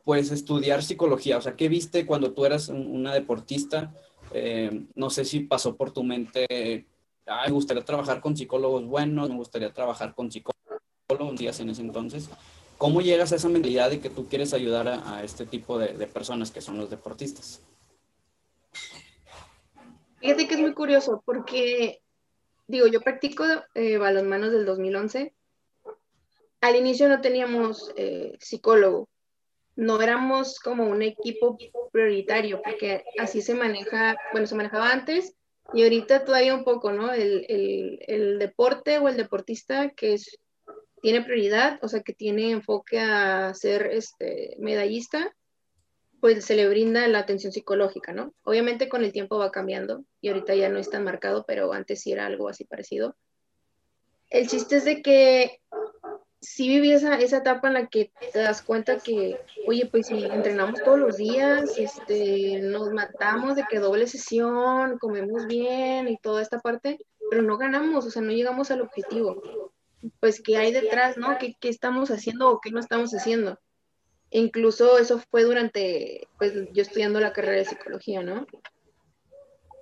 pues 0.03 0.31
estudiar 0.31 0.81
psicología? 0.81 1.37
O 1.37 1.41
sea, 1.41 1.55
¿qué 1.55 1.69
viste 1.69 2.07
cuando 2.07 2.33
tú 2.33 2.45
eras 2.45 2.69
una 2.69 3.13
deportista? 3.13 3.93
Eh, 4.33 4.87
no 4.95 5.11
sé 5.11 5.25
si 5.25 5.41
pasó 5.41 5.75
por 5.75 5.91
tu 5.91 6.03
mente, 6.03 6.47
me 7.25 7.51
gustaría 7.51 7.85
trabajar 7.85 8.19
con 8.19 8.35
psicólogos 8.35 8.85
buenos, 8.85 9.29
me 9.29 9.35
gustaría 9.35 9.71
trabajar 9.71 10.15
con 10.15 10.31
psicólogos, 10.31 10.53
días 11.37 11.59
en 11.59 11.69
ese 11.69 11.81
entonces. 11.81 12.29
¿Cómo 12.83 12.99
llegas 12.99 13.31
a 13.31 13.37
esa 13.37 13.47
mentalidad 13.47 13.89
de 13.91 14.01
que 14.01 14.09
tú 14.09 14.27
quieres 14.27 14.53
ayudar 14.53 14.89
a, 14.89 15.23
este 15.23 15.45
tipo 15.45 15.79
de, 15.79 16.05
personas 16.05 16.51
que 16.51 16.59
son 16.59 16.77
los 16.77 16.89
deportistas? 16.89 17.61
Fíjate 20.19 20.49
que 20.49 20.55
es 20.55 20.59
muy 20.59 20.73
curioso 20.73 21.23
porque, 21.25 22.01
digo, 22.67 22.87
yo 22.87 22.99
practico 22.99 23.45
eh, 23.73 23.95
balonmanos 23.97 24.51
del 24.51 24.65
2011. 24.65 25.33
Al 26.59 26.75
inicio 26.75 27.07
no 27.07 27.21
teníamos 27.21 27.89
eh, 27.95 28.35
psicólogo, 28.41 29.07
no 29.77 30.01
éramos 30.01 30.59
como 30.59 30.83
un 30.83 31.03
equipo 31.03 31.57
prioritario, 31.89 32.61
porque 32.61 33.05
así 33.17 33.41
se 33.41 33.53
maneja, 33.53 34.17
bueno, 34.33 34.45
se 34.45 34.55
manejaba 34.55 34.91
antes 34.91 35.35
y 35.73 35.83
ahorita 35.83 36.25
todavía 36.25 36.53
un 36.53 36.65
poco, 36.65 36.91
¿no? 36.91 37.13
El, 37.13 37.45
el 37.47 38.39
deporte 38.39 38.97
o 38.97 39.07
el 39.07 39.15
deportista 39.15 39.91
que 39.91 40.15
es 40.15 40.37
tiene 41.03 41.21
prioridad, 41.21 41.79
o 41.81 41.89
sea, 41.89 41.99
que 41.99 42.13
tiene 42.13 42.51
enfoque 42.51 42.97
a 42.97 43.53
ser 43.53 43.87
este, 43.87 44.55
medallista, 44.57 45.35
pues 46.21 46.45
se 46.45 46.55
le 46.55 46.69
brinda 46.69 47.05
la 47.09 47.19
atención 47.19 47.51
psicológica, 47.51 48.13
¿no? 48.13 48.33
Obviamente 48.43 48.87
con 48.87 49.03
el 49.03 49.11
tiempo 49.11 49.37
va 49.37 49.51
cambiando 49.51 50.05
y 50.21 50.29
ahorita 50.29 50.55
ya 50.55 50.69
no 50.69 50.79
es 50.79 50.89
tan 50.89 51.03
marcado, 51.03 51.43
pero 51.45 51.73
antes 51.73 51.99
sí 51.99 52.13
era 52.13 52.25
algo 52.25 52.47
así 52.47 52.63
parecido. 52.63 53.17
El 54.29 54.47
chiste 54.47 54.77
es 54.77 54.85
de 54.85 55.01
que 55.01 55.59
sí 56.39 56.69
viví 56.69 56.93
esa, 56.93 57.15
esa 57.15 57.39
etapa 57.39 57.67
en 57.67 57.73
la 57.73 57.87
que 57.87 58.13
te 58.31 58.39
das 58.39 58.61
cuenta 58.61 58.99
que, 58.99 59.37
oye, 59.67 59.85
pues 59.87 60.07
si 60.07 60.23
entrenamos 60.23 60.81
todos 60.85 60.99
los 60.99 61.17
días, 61.17 61.77
este, 61.77 62.61
nos 62.61 62.93
matamos 62.93 63.57
de 63.57 63.65
que 63.69 63.79
doble 63.79 64.07
sesión, 64.07 64.97
comemos 64.99 65.47
bien 65.47 66.07
y 66.07 66.15
toda 66.15 66.41
esta 66.41 66.59
parte, 66.59 66.97
pero 67.29 67.41
no 67.41 67.57
ganamos, 67.57 68.05
o 68.05 68.09
sea, 68.09 68.21
no 68.21 68.31
llegamos 68.31 68.71
al 68.71 68.79
objetivo 68.79 69.72
pues 70.19 70.41
qué 70.41 70.57
hay 70.57 70.71
detrás, 70.71 71.17
¿no? 71.17 71.37
¿Qué, 71.37 71.55
estamos 71.61 72.11
haciendo 72.11 72.49
o 72.49 72.59
qué 72.61 72.71
no 72.71 72.79
estamos 72.79 73.11
haciendo? 73.11 73.59
incluso 74.35 74.97
eso 74.97 75.19
fue 75.29 75.43
durante, 75.43 76.27
pues 76.39 76.53
yo 76.73 76.81
estudiando 76.81 77.19
la 77.19 77.33
carrera 77.33 77.57
de 77.57 77.65
psicología, 77.65 78.23
¿no? 78.23 78.47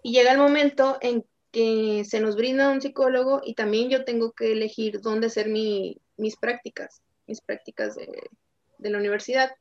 Y 0.04 0.12
llega 0.12 0.34
el 0.34 0.38
momento 0.38 0.98
en 1.00 1.26
que 1.52 2.04
se 2.04 2.20
nos 2.20 2.36
brinda 2.36 2.70
un 2.70 2.82
psicólogo 2.82 3.42
y 3.46 3.56
también 3.56 3.90
yo 3.90 4.04
tengo 4.04 4.34
que 4.34 4.52
elegir 4.52 5.00
dónde 5.00 5.28
hacer 5.28 5.48
mis 5.48 6.36
prácticas, 6.36 7.02
mis 7.28 7.40
prácticas 7.40 7.96
de, 7.96 8.90
la 8.90 8.98
universidad. 8.98 9.52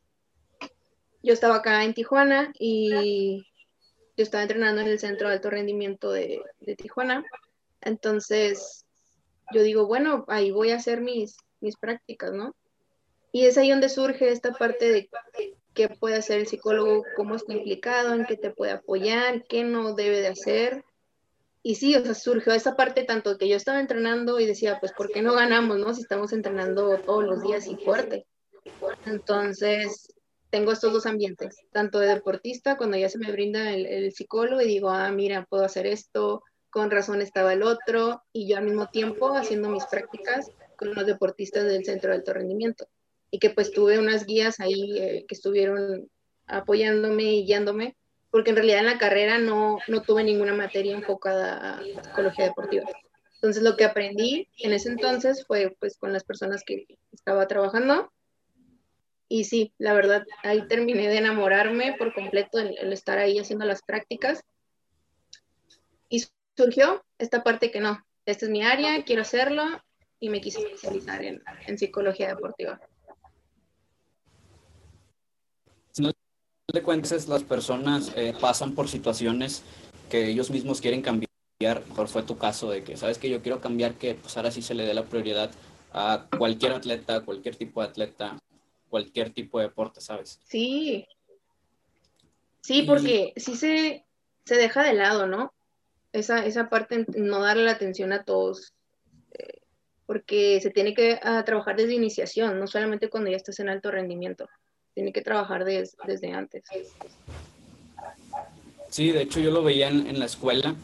Yo 1.23 1.35
estaba 1.35 1.57
acá 1.57 1.85
en 1.85 1.95
Tijuana 1.95 2.53
y 2.59 3.45
yo 4.17 4.25
estaba 4.25 4.43
entrenando 4.43 4.81
en 4.81 4.89
el 4.89 4.99
Centro 4.99 5.29
de 5.29 5.35
Alto 5.35 5.51
Rendimiento 5.51 6.11
de, 6.11 6.43
de 6.59 6.75
Tijuana. 6.75 7.23
Entonces, 7.81 8.87
yo 9.53 9.63
digo, 9.63 9.87
bueno, 9.87 10.25
ahí 10.29 10.51
voy 10.51 10.71
a 10.71 10.77
hacer 10.77 11.01
mis, 11.01 11.37
mis 11.61 11.77
prácticas, 11.77 12.33
¿no? 12.33 12.55
Y 13.33 13.47
es 13.47 13.59
ahí 13.59 13.71
donde 13.71 13.89
surge 13.89 14.31
esta 14.31 14.53
parte 14.53 14.91
de 14.91 15.09
qué 15.75 15.89
puede 15.89 16.17
hacer 16.17 16.41
el 16.41 16.47
psicólogo, 16.47 17.05
cómo 17.17 17.37
está 17.37 17.53
implicado, 17.53 18.15
en 18.15 18.27
qué 18.27 18.37
te 18.37 18.51
puede 18.51 18.73
apoyar, 18.73 19.45
qué 19.49 19.65
no 19.65 19.95
debe 19.95 20.21
de 20.21 20.29
hacer. 20.29 20.85
Y 21.63 21.77
sí, 21.77 21.95
o 21.95 22.03
sea, 22.03 22.15
surgió 22.15 22.53
esa 22.55 22.75
parte 22.75 23.05
tanto 23.05 23.37
que 23.39 23.49
yo 23.49 23.57
estaba 23.57 23.81
entrenando 23.81 24.41
y 24.41 24.47
decía, 24.47 24.81
pues, 24.81 24.93
¿por 24.93 25.11
qué 25.13 25.23
no 25.23 25.35
ganamos, 25.35 25.79
no? 25.79 25.95
Si 25.95 26.03
estamos 26.03 26.33
entrenando 26.33 26.99
todos 26.99 27.25
los 27.25 27.43
días 27.43 27.67
y 27.67 27.77
fuerte. 27.77 28.27
Entonces, 29.05 30.09
tengo 30.51 30.73
estos 30.73 30.93
dos 30.93 31.07
ambientes, 31.07 31.57
tanto 31.71 31.99
de 31.99 32.09
deportista, 32.09 32.77
cuando 32.77 32.97
ya 32.97 33.09
se 33.09 33.19
me 33.19 33.31
brinda 33.31 33.73
el, 33.73 33.87
el 33.87 34.13
psicólogo 34.13 34.61
y 34.63 34.67
digo, 34.67 34.91
ah, 34.91 35.11
mira, 35.13 35.47
puedo 35.49 35.65
hacer 35.65 35.87
esto, 35.87 36.43
con 36.71 36.91
razón 36.91 37.21
estaba 37.21 37.53
el 37.53 37.63
otro, 37.63 38.23
y 38.33 38.49
yo 38.49 38.57
al 38.57 38.65
mismo 38.65 38.87
tiempo 38.89 39.35
haciendo 39.35 39.69
mis 39.69 39.85
prácticas 39.87 40.51
con 40.77 40.95
los 40.95 41.07
deportistas 41.07 41.65
del 41.65 41.85
centro 41.85 42.11
de 42.11 42.17
alto 42.17 42.33
rendimiento. 42.33 42.89
Y 43.31 43.39
que 43.39 43.51
pues 43.51 43.71
tuve 43.73 43.99
unas 43.99 44.27
guías 44.27 44.61
ahí 44.61 44.99
eh, 44.99 45.25
que 45.29 45.35
estuvieron 45.35 46.09
apoyándome 46.47 47.25
y 47.25 47.45
guiándome, 47.45 47.97
porque 48.31 48.51
en 48.51 48.57
realidad 48.57 48.81
en 48.81 48.87
la 48.87 48.99
carrera 48.99 49.39
no, 49.39 49.79
no 49.89 50.03
tuve 50.03 50.25
ninguna 50.25 50.55
materia 50.55 50.95
enfocada 50.95 51.79
a 51.79 51.83
psicología 52.03 52.47
deportiva. 52.47 52.87
Entonces 53.35 53.63
lo 53.63 53.77
que 53.77 53.85
aprendí 53.85 54.49
en 54.59 54.73
ese 54.73 54.91
entonces 54.91 55.47
fue 55.47 55.75
pues 55.81 55.97
con 55.97 56.13
las 56.13 56.25
personas 56.25 56.63
que 56.63 56.87
estaba 57.13 57.47
trabajando. 57.47 58.13
Y 59.29 59.45
sí, 59.45 59.73
la 59.79 59.95
verdad, 59.95 60.27
ahí 60.43 60.67
terminé 60.69 61.09
de 61.09 61.19
enamorarme 61.19 61.95
por 61.97 62.13
completo 62.13 62.59
el, 62.59 62.93
estar 62.93 63.19
ahí 63.19 63.39
haciendo 63.39 63.65
las 63.65 63.83
prácticas. 63.83 64.43
Surgió 66.61 67.03
esta 67.17 67.43
parte 67.43 67.71
que 67.71 67.81
no, 67.81 68.05
esta 68.27 68.45
es 68.45 68.51
mi 68.51 68.63
área, 68.63 69.03
quiero 69.03 69.23
hacerlo 69.23 69.63
y 70.19 70.29
me 70.29 70.43
quise 70.43 70.59
especializar 70.59 71.25
en, 71.25 71.43
en 71.67 71.79
psicología 71.79 72.29
deportiva. 72.29 72.79
Si 75.93 76.03
no 76.03 76.13
te 76.67 76.83
cuentas, 76.83 77.29
las 77.29 77.45
personas 77.45 78.13
eh, 78.15 78.35
pasan 78.39 78.75
por 78.75 78.89
situaciones 78.89 79.63
que 80.11 80.29
ellos 80.29 80.51
mismos 80.51 80.83
quieren 80.83 81.01
cambiar 81.01 81.31
por 81.97 82.09
fue 82.09 82.25
tu 82.25 82.37
caso 82.37 82.71
de 82.71 82.85
que, 82.85 82.99
sabes 82.99 83.17
que 83.17 83.31
yo 83.31 83.41
quiero 83.41 83.63
cambiar, 83.63 83.95
que 83.95 84.15
pues 84.17 84.37
ahora 84.37 84.51
sí 84.51 84.61
se 84.61 84.75
le 84.75 84.85
dé 84.85 84.93
la 84.93 85.07
prioridad 85.07 85.51
a 85.95 86.27
cualquier 86.37 86.73
atleta, 86.73 87.23
cualquier 87.23 87.57
tipo 87.57 87.81
de 87.81 87.89
atleta, 87.89 88.37
cualquier 88.91 89.31
tipo 89.31 89.61
de 89.61 89.69
deporte, 89.69 90.03
¿sabes? 90.03 90.39
Sí. 90.45 91.07
Sí, 92.61 92.83
porque 92.83 93.33
sí 93.37 93.57
se, 93.57 94.05
se 94.45 94.57
deja 94.57 94.85
de 94.85 94.93
lado, 94.93 95.27
¿no? 95.27 95.55
Esa, 96.13 96.45
esa 96.45 96.69
parte, 96.69 97.07
no 97.17 97.41
darle 97.41 97.65
la 97.65 97.73
atención 97.73 98.13
a 98.13 98.25
todos, 98.25 98.73
eh, 99.33 99.61
porque 100.07 100.61
se 100.61 100.71
tiene 100.71 100.95
que 100.95 101.21
ah, 101.23 101.45
trabajar 101.45 101.77
desde 101.77 101.95
iniciación, 101.95 102.59
no 102.59 102.67
solamente 102.67 103.09
cuando 103.09 103.31
ya 103.31 103.37
estás 103.37 103.61
en 103.61 103.69
alto 103.69 103.91
rendimiento, 103.91 104.49
tiene 104.95 105.13
que 105.13 105.23
trabajar 105.23 105.65
desde 105.65 106.33
antes. 106.33 106.65
Sí, 108.89 109.13
de 109.13 109.23
hecho 109.23 109.39
yo 109.39 109.53
lo 109.53 109.63
veía 109.63 109.89
en, 109.89 110.19
la 110.19 110.25
escuela. 110.25 110.75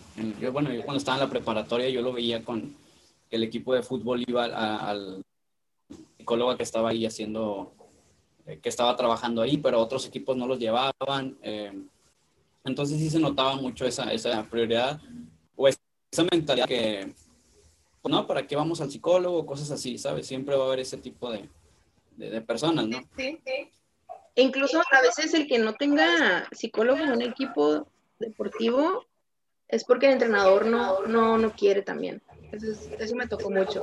yo, 0.40 0.52
bueno, 0.52 0.72
yo 0.72 0.82
cuando 0.84 0.98
estaba 0.98 1.16
en 1.16 1.24
la 1.24 1.30
preparatoria 1.30 1.88
yo 1.88 2.02
lo 2.02 2.12
veía 2.12 2.44
con 2.44 2.76
el 3.30 3.42
equipo 3.42 3.74
de 3.74 3.82
fútbol 3.82 4.24
iba 4.26 4.44
al 4.44 5.24
psicólogo 6.16 6.56
que 6.56 6.62
estaba 6.62 6.90
ahí 6.90 7.06
haciendo, 7.06 7.72
eh, 8.46 8.58
que 8.60 8.68
estaba 8.68 8.96
trabajando 8.96 9.42
ahí, 9.42 9.58
pero 9.58 9.80
otros 9.80 10.06
equipos 10.06 10.36
no 10.36 10.46
los 10.46 10.58
llevaban. 10.58 11.36
Eh, 11.42 11.72
entonces 12.66 12.98
sí 12.98 13.10
se 13.10 13.18
notaba 13.18 13.56
mucho 13.56 13.86
esa, 13.86 14.12
esa 14.12 14.42
prioridad 14.44 15.00
o 15.54 15.68
esa 15.68 15.78
mentalidad 16.30 16.66
que, 16.66 17.12
pues, 18.02 18.12
no, 18.12 18.26
¿para 18.26 18.46
qué 18.46 18.56
vamos 18.56 18.80
al 18.80 18.90
psicólogo? 18.90 19.46
Cosas 19.46 19.70
así, 19.70 19.98
¿sabes? 19.98 20.26
Siempre 20.26 20.56
va 20.56 20.64
a 20.64 20.66
haber 20.66 20.80
ese 20.80 20.96
tipo 20.96 21.30
de, 21.30 21.48
de, 22.16 22.40
personas, 22.40 22.86
¿no? 22.86 22.98
Sí, 23.16 23.38
sí. 23.44 23.70
Incluso 24.34 24.80
a 24.90 25.00
veces 25.00 25.32
el 25.34 25.46
que 25.46 25.58
no 25.58 25.74
tenga 25.74 26.46
psicólogo 26.52 26.98
en 26.98 27.10
un 27.10 27.22
equipo 27.22 27.86
deportivo 28.18 29.06
es 29.68 29.84
porque 29.84 30.06
el 30.06 30.12
entrenador 30.12 30.66
no, 30.66 31.06
no, 31.06 31.38
no 31.38 31.52
quiere 31.52 31.82
también. 31.82 32.22
Eso, 32.52 32.66
eso, 32.98 33.16
me 33.16 33.26
tocó 33.26 33.50
mucho. 33.50 33.82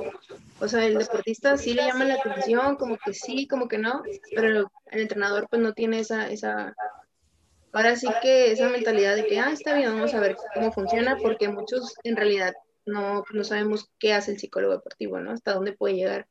O 0.60 0.68
sea, 0.68 0.86
el 0.86 0.96
deportista 0.96 1.56
sí 1.58 1.74
le 1.74 1.82
llama 1.82 2.04
la 2.04 2.14
atención, 2.14 2.76
como 2.76 2.96
que 2.96 3.12
sí, 3.12 3.46
como 3.46 3.68
que 3.68 3.78
no, 3.78 4.02
pero 4.34 4.70
el, 4.86 5.00
entrenador 5.00 5.46
pues 5.50 5.60
no 5.60 5.72
tiene 5.74 6.00
esa, 6.00 6.30
esa, 6.30 6.74
ahora 7.74 7.96
sí 7.96 8.06
que 8.22 8.52
esa 8.52 8.68
mentalidad 8.68 9.16
de 9.16 9.26
que, 9.26 9.38
ah, 9.38 9.50
está 9.52 9.74
bien, 9.74 9.90
vamos 9.90 10.14
a 10.14 10.20
ver 10.20 10.36
cómo 10.54 10.72
funciona, 10.72 11.16
porque 11.16 11.48
muchos 11.48 11.94
en 12.04 12.16
realidad 12.16 12.54
no, 12.86 13.24
no 13.32 13.44
sabemos 13.44 13.90
qué 13.98 14.12
hace 14.12 14.32
el 14.32 14.38
psicólogo 14.38 14.74
deportivo, 14.74 15.18
¿no? 15.18 15.32
Hasta 15.32 15.54
dónde 15.54 15.72
puede 15.72 15.96
llegar 15.96 16.26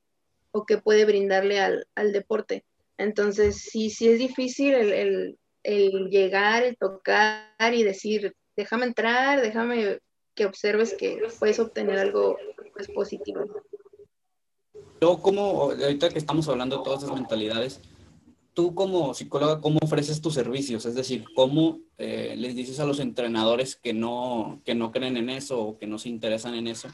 o 0.51 0.65
qué 0.65 0.77
puede 0.77 1.05
brindarle 1.05 1.59
al, 1.59 1.87
al 1.95 2.13
deporte. 2.13 2.63
Entonces, 2.97 3.57
sí, 3.57 3.89
sí 3.89 4.07
es 4.07 4.19
difícil 4.19 4.73
el, 4.73 4.93
el, 4.93 5.39
el 5.63 6.09
llegar, 6.09 6.63
el 6.63 6.77
tocar 6.77 7.73
y 7.73 7.83
decir, 7.83 8.35
déjame 8.55 8.85
entrar, 8.85 9.41
déjame 9.41 9.99
que 10.35 10.45
observes 10.45 10.93
que 10.93 11.21
puedes 11.39 11.59
obtener 11.59 11.99
algo 11.99 12.37
pues, 12.73 12.87
positivo. 12.87 13.45
Yo 15.01 15.17
como, 15.19 15.71
ahorita 15.71 16.09
que 16.09 16.19
estamos 16.19 16.47
hablando 16.47 16.77
de 16.77 16.83
todas 16.83 17.03
esas 17.03 17.15
mentalidades, 17.15 17.81
tú 18.53 18.75
como 18.75 19.13
psicóloga, 19.13 19.59
¿cómo 19.61 19.79
ofreces 19.81 20.21
tus 20.21 20.33
servicios? 20.33 20.85
Es 20.85 20.95
decir, 20.95 21.25
¿cómo 21.35 21.79
eh, 21.97 22.35
les 22.37 22.55
dices 22.55 22.79
a 22.79 22.85
los 22.85 22.99
entrenadores 22.99 23.75
que 23.75 23.93
no, 23.93 24.61
que 24.65 24.75
no 24.75 24.91
creen 24.91 25.17
en 25.17 25.29
eso 25.29 25.59
o 25.59 25.77
que 25.77 25.87
no 25.87 25.97
se 25.97 26.09
interesan 26.09 26.55
en 26.55 26.67
eso 26.67 26.89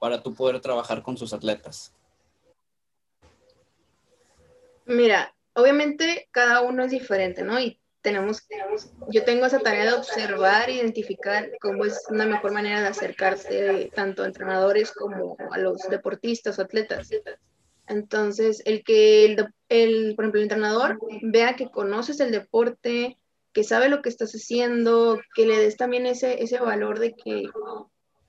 para 0.00 0.22
tú 0.22 0.34
poder 0.34 0.60
trabajar 0.60 1.02
con 1.02 1.16
sus 1.16 1.32
atletas? 1.32 1.92
Mira, 4.84 5.34
obviamente 5.54 6.28
cada 6.30 6.60
uno 6.62 6.84
es 6.84 6.90
diferente, 6.90 7.42
¿no? 7.42 7.60
Y 7.60 7.78
tenemos, 8.00 8.42
yo 9.10 9.24
tengo 9.24 9.46
esa 9.46 9.60
tarea 9.60 9.86
de 9.86 9.92
observar, 9.92 10.68
identificar 10.68 11.50
cómo 11.60 11.84
es 11.84 12.04
una 12.10 12.26
mejor 12.26 12.52
manera 12.52 12.80
de 12.80 12.88
acercarse 12.88 13.90
tanto 13.94 14.22
a 14.22 14.26
entrenadores 14.26 14.92
como 14.92 15.36
a 15.50 15.58
los 15.58 15.82
deportistas 15.88 16.58
o 16.58 16.62
atletas. 16.62 17.08
Entonces, 17.86 18.62
el 18.64 18.84
que, 18.84 19.24
el, 19.24 19.48
el, 19.68 20.14
por 20.14 20.24
ejemplo, 20.24 20.40
el 20.40 20.44
entrenador 20.44 20.98
vea 21.22 21.56
que 21.56 21.70
conoces 21.70 22.20
el 22.20 22.30
deporte, 22.30 23.18
que 23.52 23.64
sabe 23.64 23.88
lo 23.88 24.02
que 24.02 24.08
estás 24.08 24.32
haciendo, 24.32 25.20
que 25.34 25.46
le 25.46 25.58
des 25.58 25.76
también 25.76 26.06
ese, 26.06 26.42
ese 26.42 26.58
valor 26.58 26.98
de 26.98 27.14
que 27.14 27.44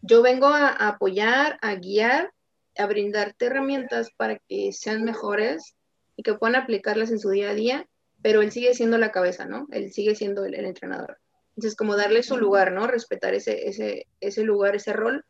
yo 0.01 0.21
vengo 0.21 0.47
a, 0.47 0.67
a 0.67 0.89
apoyar, 0.89 1.57
a 1.61 1.75
guiar, 1.75 2.33
a 2.77 2.85
brindarte 2.87 3.45
herramientas 3.45 4.09
para 4.17 4.39
que 4.49 4.73
sean 4.73 5.03
mejores 5.03 5.75
y 6.15 6.23
que 6.23 6.33
puedan 6.33 6.55
aplicarlas 6.55 7.11
en 7.11 7.19
su 7.19 7.29
día 7.29 7.51
a 7.51 7.53
día 7.53 7.87
pero 8.23 8.41
él 8.41 8.51
sigue 8.51 8.73
siendo 8.73 8.97
la 8.97 9.11
cabeza, 9.11 9.45
¿no? 9.45 9.67
Él 9.71 9.91
sigue 9.91 10.15
siendo 10.15 10.45
el, 10.45 10.55
entrenador. 10.55 11.19
Entonces, 11.49 11.75
como 11.75 11.95
darle 11.95 12.23
su 12.23 12.37
lugar, 12.37 12.71
¿no? 12.71 12.87
Respetar 12.87 13.35
ese, 13.35 13.67
ese, 13.67 14.07
ese 14.21 14.43
lugar, 14.43 14.75
ese 14.75 14.93
rol, 14.93 15.25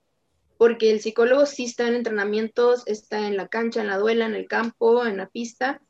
porque 0.58 0.92
el 0.92 1.02
psicólogo 1.02 1.46
sí 1.46 1.66
está 1.66 1.88
en 1.88 1.96
entrenamientos, 1.96 2.84
está 2.86 3.28
en 3.28 3.38
la 3.38 3.48
cancha, 3.48 3.82
en 3.82 3.88
la 3.88 3.98
duela, 3.98 4.26
en 4.26 4.36
el 4.36 4.48
campo, 4.48 5.06
en 5.06 5.18
la 5.18 5.28
pista, 5.28 5.82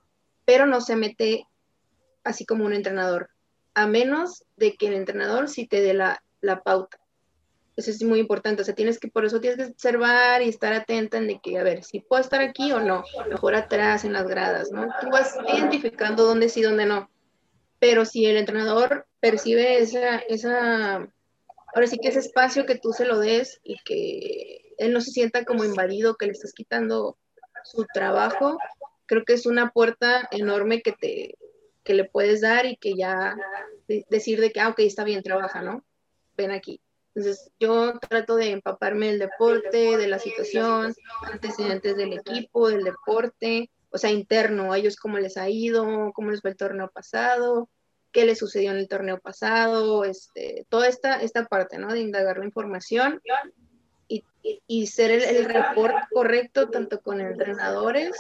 pero 0.46 0.66
no 0.66 0.82
se 0.82 0.96
mete 0.96 1.46
así 2.24 2.46
como 2.46 2.66
un 2.66 2.74
entrenador, 2.74 3.30
a 3.74 3.88
menos 3.88 4.46
de 4.56 4.76
que 4.76 4.88
el 4.88 4.94
entrenador 4.94 5.50
sí 5.50 5.68
te 5.68 5.82
dé 5.82 5.94
la, 5.94 6.24
la 6.42 6.62
pauta. 6.62 7.00
Eso 7.76 7.90
es 7.90 8.04
muy 8.04 8.20
importante, 8.20 8.62
o 8.62 8.66
sea, 8.66 8.76
tienes 8.76 9.00
que, 9.00 9.08
por 9.08 9.26
eso 9.26 9.42
tienes 9.42 9.58
que 9.58 9.72
observar 9.72 10.44
y 10.44 10.50
estar 10.50 10.74
atenta 10.74 11.18
en 11.18 11.28
de 11.28 11.40
que, 11.42 11.58
a 11.58 11.64
ver, 11.64 11.84
si 11.84 12.02
puedo 12.02 12.22
estar 12.22 12.40
aquí 12.40 12.72
o 12.72 12.80
no, 12.80 13.04
mejor 13.30 13.56
atrás 13.56 14.06
en 14.06 14.14
las 14.14 14.28
gradas, 14.28 14.72
¿no? 14.72 14.88
Tú 15.02 15.10
vas 15.10 15.36
identificando 15.52 16.24
dónde 16.24 16.50
sí, 16.50 16.62
dónde 16.62 16.86
no. 16.86 17.10
Pero 17.80 18.06
si 18.06 18.26
el 18.28 18.38
entrenador 18.38 19.08
percibe 19.20 19.80
esa, 19.80 20.18
esa, 20.20 21.08
ahora 21.74 21.88
sí 21.88 21.98
que 21.98 22.10
ese 22.10 22.20
espacio 22.20 22.66
que 22.66 22.78
tú 22.78 22.94
se 22.94 23.06
lo 23.06 23.20
des 23.20 23.60
y 23.64 23.78
que 23.84 24.74
él 24.78 24.94
no 24.94 25.02
se 25.02 25.12
sienta 25.12 25.46
como 25.46 25.64
invadido, 25.64 26.16
que 26.16 26.26
le 26.26 26.32
estás 26.32 26.54
quitando 26.54 27.18
su 27.64 27.86
trabajo, 27.94 28.58
creo 29.06 29.24
que 29.26 29.34
es 29.34 29.46
una 29.46 29.72
puerta 29.72 30.28
enorme 30.32 30.82
que 30.82 30.92
te, 30.92 31.38
que 31.84 31.94
le 31.94 32.06
puedes 32.06 32.42
dar 32.42 32.66
y 32.66 32.78
que 32.78 32.96
ya 32.96 33.36
decir 34.10 34.40
de 34.40 34.52
que, 34.52 34.60
ah, 34.60 34.70
ok, 34.70 34.80
está 34.80 35.04
bien, 35.04 35.24
trabaja, 35.24 35.62
¿no? 35.62 35.84
Ven 36.36 36.52
aquí. 36.52 36.82
Entonces, 37.16 37.52
yo 37.60 38.00
trato 38.00 38.36
de 38.36 38.52
empaparme 38.52 39.08
del 39.08 39.20
deporte, 39.20 39.98
de 39.98 40.08
la 40.08 40.18
situación, 40.18 40.96
antecedentes 41.32 41.96
del 41.96 42.14
equipo, 42.14 42.70
del 42.70 42.84
deporte, 42.84 43.70
o 43.92 43.98
sea, 44.00 44.10
interno, 44.10 44.74
a 44.74 44.80
ellos 44.80 44.96
cómo 44.96 45.20
les 45.20 45.38
ha 45.38 45.48
ido, 45.48 46.12
cómo 46.14 46.32
les 46.32 46.42
fue 46.42 46.52
el 46.52 46.58
torneo 46.58 46.90
pasado, 46.90 47.70
qué 48.14 48.26
les 48.26 48.40
sucedió 48.40 48.72
en 48.72 48.78
el 48.78 48.88
torneo 48.88 49.20
pasado, 49.20 50.06
este, 50.06 50.66
toda 50.70 50.88
esta, 50.88 51.22
esta 51.22 51.46
parte, 51.46 51.78
¿no? 51.78 51.92
De 51.92 52.00
indagar 52.00 52.38
la 52.38 52.46
información 52.46 53.22
y, 54.08 54.24
y, 54.68 54.88
ser 54.88 55.12
el, 55.12 55.24
el 55.24 55.46
report 55.46 55.96
correcto 56.14 56.70
tanto 56.70 57.02
con 57.02 57.20
entrenadores 57.20 58.16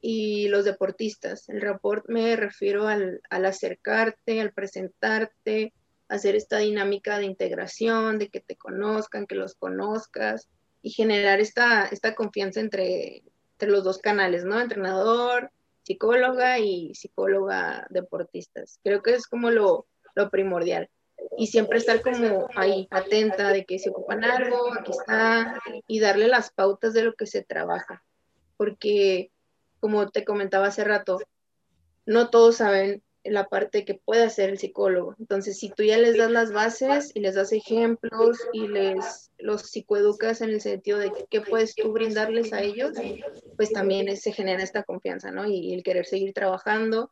y 0.00 0.48
los 0.48 0.64
deportistas. 0.64 1.48
El 1.48 1.62
report 1.62 2.04
me 2.08 2.36
refiero 2.36 2.86
al, 2.86 3.22
al 3.30 3.46
acercarte, 3.46 4.40
al 4.40 4.52
presentarte, 4.52 5.72
hacer 6.08 6.36
esta 6.36 6.58
dinámica 6.58 7.18
de 7.18 7.24
integración, 7.24 8.18
de 8.18 8.28
que 8.28 8.40
te 8.40 8.56
conozcan, 8.56 9.26
que 9.26 9.34
los 9.34 9.54
conozcas 9.54 10.48
y 10.82 10.90
generar 10.90 11.40
esta, 11.40 11.86
esta 11.86 12.14
confianza 12.14 12.60
entre, 12.60 13.22
entre 13.52 13.70
los 13.70 13.84
dos 13.84 13.98
canales, 13.98 14.44
¿no? 14.44 14.60
Entrenador, 14.60 15.50
psicóloga 15.84 16.58
y 16.58 16.94
psicóloga 16.94 17.86
deportistas. 17.90 18.80
Creo 18.82 19.02
que 19.02 19.14
es 19.14 19.26
como 19.26 19.50
lo, 19.50 19.86
lo 20.14 20.30
primordial. 20.30 20.90
Y 21.38 21.46
siempre 21.46 21.78
estar 21.78 22.02
como 22.02 22.48
ahí, 22.56 22.88
atenta 22.90 23.50
de 23.50 23.64
que 23.64 23.78
se 23.78 23.90
ocupan 23.90 24.24
algo, 24.24 24.72
aquí 24.74 24.90
está, 24.90 25.60
y 25.86 26.00
darle 26.00 26.26
las 26.26 26.50
pautas 26.52 26.92
de 26.92 27.04
lo 27.04 27.14
que 27.14 27.26
se 27.26 27.44
trabaja. 27.44 28.02
Porque, 28.56 29.30
como 29.78 30.10
te 30.10 30.24
comentaba 30.24 30.66
hace 30.66 30.82
rato, 30.82 31.20
no 32.04 32.30
todos 32.30 32.56
saben 32.56 33.03
la 33.24 33.48
parte 33.48 33.84
que 33.84 33.94
puede 33.94 34.22
hacer 34.22 34.50
el 34.50 34.58
psicólogo. 34.58 35.16
Entonces, 35.18 35.58
si 35.58 35.70
tú 35.70 35.82
ya 35.82 35.98
les 35.98 36.16
das 36.16 36.30
las 36.30 36.52
bases 36.52 37.10
y 37.14 37.20
les 37.20 37.34
das 37.34 37.52
ejemplos 37.52 38.38
y 38.52 38.68
les 38.68 39.30
los 39.38 39.62
psicoeducas 39.62 40.40
en 40.40 40.50
el 40.50 40.60
sentido 40.60 40.98
de 40.98 41.12
qué 41.30 41.40
puedes 41.40 41.74
tú 41.74 41.92
brindarles 41.92 42.52
a 42.52 42.62
ellos, 42.62 42.92
pues 43.56 43.72
también 43.72 44.14
se 44.16 44.32
genera 44.32 44.62
esta 44.62 44.82
confianza, 44.82 45.30
¿no? 45.30 45.46
Y, 45.46 45.74
el 45.74 45.82
querer 45.82 46.06
seguir 46.06 46.32
trabajando 46.32 47.10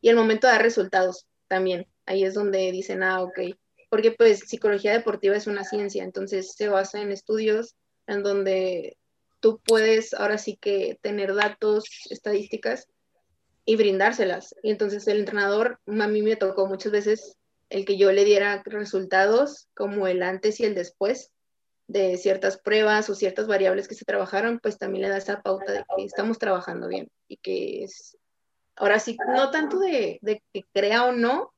y 0.00 0.08
el 0.08 0.16
momento 0.16 0.46
de 0.46 0.54
dar 0.54 0.62
resultados 0.62 1.26
también. 1.48 1.86
Ahí 2.04 2.24
es 2.24 2.34
donde 2.34 2.70
dicen, 2.72 3.02
ah, 3.02 3.22
ok. 3.22 3.40
Porque 3.88 4.12
pues 4.12 4.40
psicología 4.40 4.92
deportiva 4.92 5.36
es 5.36 5.46
una 5.46 5.64
ciencia, 5.64 6.04
entonces 6.04 6.54
se 6.56 6.68
basa 6.68 7.00
en 7.00 7.12
estudios 7.12 7.76
en 8.06 8.22
donde 8.22 8.96
tú 9.40 9.60
puedes 9.64 10.12
ahora 10.14 10.38
sí 10.38 10.56
que 10.60 10.98
tener 11.02 11.34
datos, 11.34 11.84
estadísticas 12.10 12.88
y 13.66 13.76
brindárselas. 13.76 14.54
Y 14.62 14.70
entonces 14.70 15.06
el 15.08 15.18
entrenador, 15.18 15.78
a 15.86 16.08
mí 16.08 16.22
me 16.22 16.36
tocó 16.36 16.66
muchas 16.66 16.92
veces 16.92 17.36
el 17.68 17.84
que 17.84 17.98
yo 17.98 18.12
le 18.12 18.24
diera 18.24 18.62
resultados 18.64 19.68
como 19.74 20.06
el 20.06 20.22
antes 20.22 20.60
y 20.60 20.64
el 20.64 20.74
después 20.74 21.32
de 21.88 22.16
ciertas 22.16 22.58
pruebas 22.58 23.10
o 23.10 23.14
ciertas 23.14 23.46
variables 23.46 23.88
que 23.88 23.94
se 23.94 24.04
trabajaron, 24.04 24.60
pues 24.60 24.78
también 24.78 25.02
le 25.02 25.08
da 25.08 25.18
esa 25.18 25.42
pauta 25.42 25.72
de 25.72 25.84
que 25.96 26.04
estamos 26.04 26.38
trabajando 26.38 26.88
bien 26.88 27.10
y 27.28 27.36
que 27.36 27.84
es, 27.84 28.16
ahora 28.76 28.98
sí, 28.98 29.16
no 29.34 29.50
tanto 29.50 29.78
de, 29.78 30.18
de 30.22 30.42
que 30.52 30.62
crea 30.72 31.04
o 31.04 31.12
no, 31.12 31.52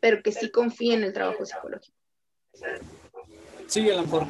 pero 0.00 0.22
que 0.22 0.32
sí 0.32 0.50
confíe 0.50 0.94
en 0.94 1.04
el 1.04 1.12
trabajo 1.12 1.44
psicológico. 1.44 1.96
Sí, 3.66 3.90
a 3.90 3.96
lo 3.96 4.02
mejor 4.02 4.26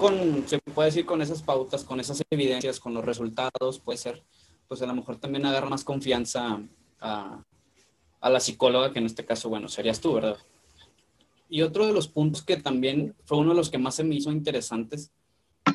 se 0.46 0.58
puede 0.58 0.86
decir 0.86 1.04
con 1.04 1.20
esas 1.20 1.42
pautas, 1.42 1.84
con 1.84 2.00
esas 2.00 2.22
evidencias, 2.30 2.80
con 2.80 2.94
los 2.94 3.04
resultados, 3.04 3.80
puede 3.80 3.98
ser, 3.98 4.22
pues 4.68 4.82
a 4.82 4.86
lo 4.86 4.94
mejor 4.94 5.16
también 5.16 5.46
agarra 5.46 5.68
más 5.68 5.84
confianza 5.84 6.60
a, 7.00 7.42
a 8.20 8.30
la 8.30 8.40
psicóloga, 8.40 8.92
que 8.92 8.98
en 8.98 9.06
este 9.06 9.24
caso, 9.24 9.48
bueno, 9.48 9.68
serías 9.68 10.00
tú, 10.00 10.14
¿verdad? 10.14 10.36
Y 11.48 11.62
otro 11.62 11.86
de 11.86 11.92
los 11.92 12.08
puntos 12.08 12.42
que 12.42 12.56
también 12.56 13.14
fue 13.24 13.38
uno 13.38 13.50
de 13.50 13.56
los 13.56 13.70
que 13.70 13.78
más 13.78 13.94
se 13.94 14.04
me 14.04 14.16
hizo 14.16 14.32
interesantes, 14.32 15.12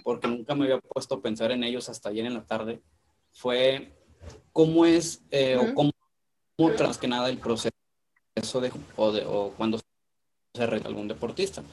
porque 0.04 0.28
nunca 0.28 0.56
me 0.56 0.66
había 0.66 0.80
puesto 0.80 1.16
a 1.16 1.22
pensar 1.22 1.52
en 1.52 1.64
ellos 1.64 1.90
hasta 1.90 2.10
ayer 2.10 2.26
en 2.26 2.34
la 2.34 2.44
tarde, 2.44 2.82
fue 3.32 3.94
cómo 4.52 4.86
es 4.86 5.22
eh, 5.32 5.58
o 5.58 5.74
cómo, 5.74 5.92
tras 6.76 6.98
que 6.98 7.08
nada 7.08 7.30
el 7.30 7.38
proceso 7.38 7.72
de 8.36 8.72
o, 8.98 9.12
de, 9.12 9.26
o 9.26 9.54
cuando 9.58 9.80
se 10.54 10.64
algún 10.64 11.08
deportista 11.08 11.64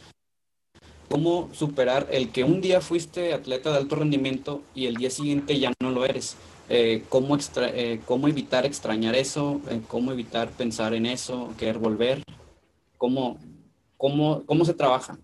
cómo 1.08 1.48
superar 1.52 2.06
el 2.10 2.30
que 2.30 2.44
un 2.44 2.60
día 2.60 2.80
fuiste 2.80 3.32
atleta 3.32 3.72
de 3.72 3.78
alto 3.78 3.96
rendimiento 3.96 4.62
y 4.74 4.86
el 4.86 4.96
día 4.96 5.10
siguiente 5.10 5.58
ya 5.58 5.72
no 5.80 5.90
lo 5.90 6.04
eres. 6.04 6.36
Eh, 6.68 7.04
cómo, 7.08 7.34
extra, 7.34 7.68
eh, 7.68 8.00
cómo 8.04 8.28
evitar 8.28 8.66
extrañar 8.66 9.14
eso, 9.14 9.60
eh, 9.70 9.80
cómo 9.88 10.12
evitar 10.12 10.50
pensar 10.50 10.92
en 10.92 11.06
eso, 11.06 11.54
querer 11.58 11.78
volver, 11.78 12.22
cómo, 12.98 13.38
cómo, 13.96 14.44
cómo 14.44 14.64
se 14.64 14.74
trabaja. 14.74 15.18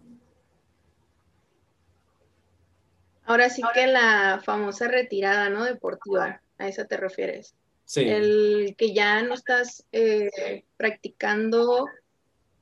Ahora 3.26 3.50
sí 3.50 3.62
que 3.74 3.86
la 3.86 4.40
famosa 4.44 4.88
retirada, 4.88 5.50
¿no? 5.50 5.64
Deportiva, 5.64 6.40
a 6.58 6.68
eso 6.68 6.84
te 6.86 6.96
refieres. 6.96 7.54
Sí. 7.84 8.08
El 8.08 8.74
que 8.78 8.94
ya 8.94 9.22
no 9.22 9.34
estás 9.34 9.86
practicando 10.76 11.86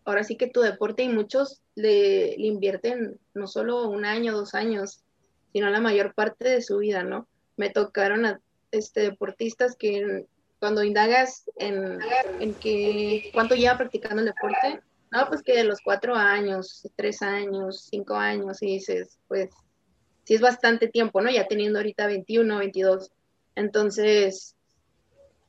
ahora 0.04 0.24
sí 0.24 0.36
que 0.36 0.48
tu 0.48 0.60
deporte 0.60 1.02
y 1.02 1.08
muchos 1.08 1.60
le, 1.74 2.34
invierten 2.36 3.18
no 3.34 3.46
solo 3.46 3.88
un 3.88 4.04
año, 4.04 4.32
dos 4.32 4.54
años, 4.54 5.00
sino 5.52 5.70
la 5.70 5.80
mayor 5.80 6.14
parte 6.14 6.48
de 6.48 6.62
su 6.62 6.78
vida, 6.78 7.02
¿no? 7.02 7.28
Me 7.56 7.70
tocaron 7.70 8.26
a 8.26 8.40
este, 8.72 9.02
deportistas 9.02 9.76
que 9.76 10.26
cuando 10.58 10.82
indagas 10.82 11.44
en, 11.56 11.98
en 12.40 12.54
que 12.54 13.30
cuánto 13.32 13.54
lleva 13.54 13.78
practicando 13.78 14.20
el 14.20 14.26
deporte, 14.26 14.80
no, 15.10 15.28
pues 15.28 15.42
que 15.42 15.56
de 15.56 15.64
los 15.64 15.80
cuatro 15.80 16.14
años, 16.14 16.88
tres 16.96 17.20
años, 17.20 17.86
cinco 17.90 18.14
años, 18.14 18.62
y 18.62 18.74
dices, 18.74 19.18
pues 19.28 19.50
sí 20.24 20.34
es 20.34 20.40
bastante 20.40 20.88
tiempo, 20.88 21.20
¿no? 21.20 21.30
Ya 21.30 21.46
teniendo 21.46 21.78
ahorita 21.78 22.06
21, 22.06 22.58
22. 22.58 23.10
Entonces, 23.54 24.56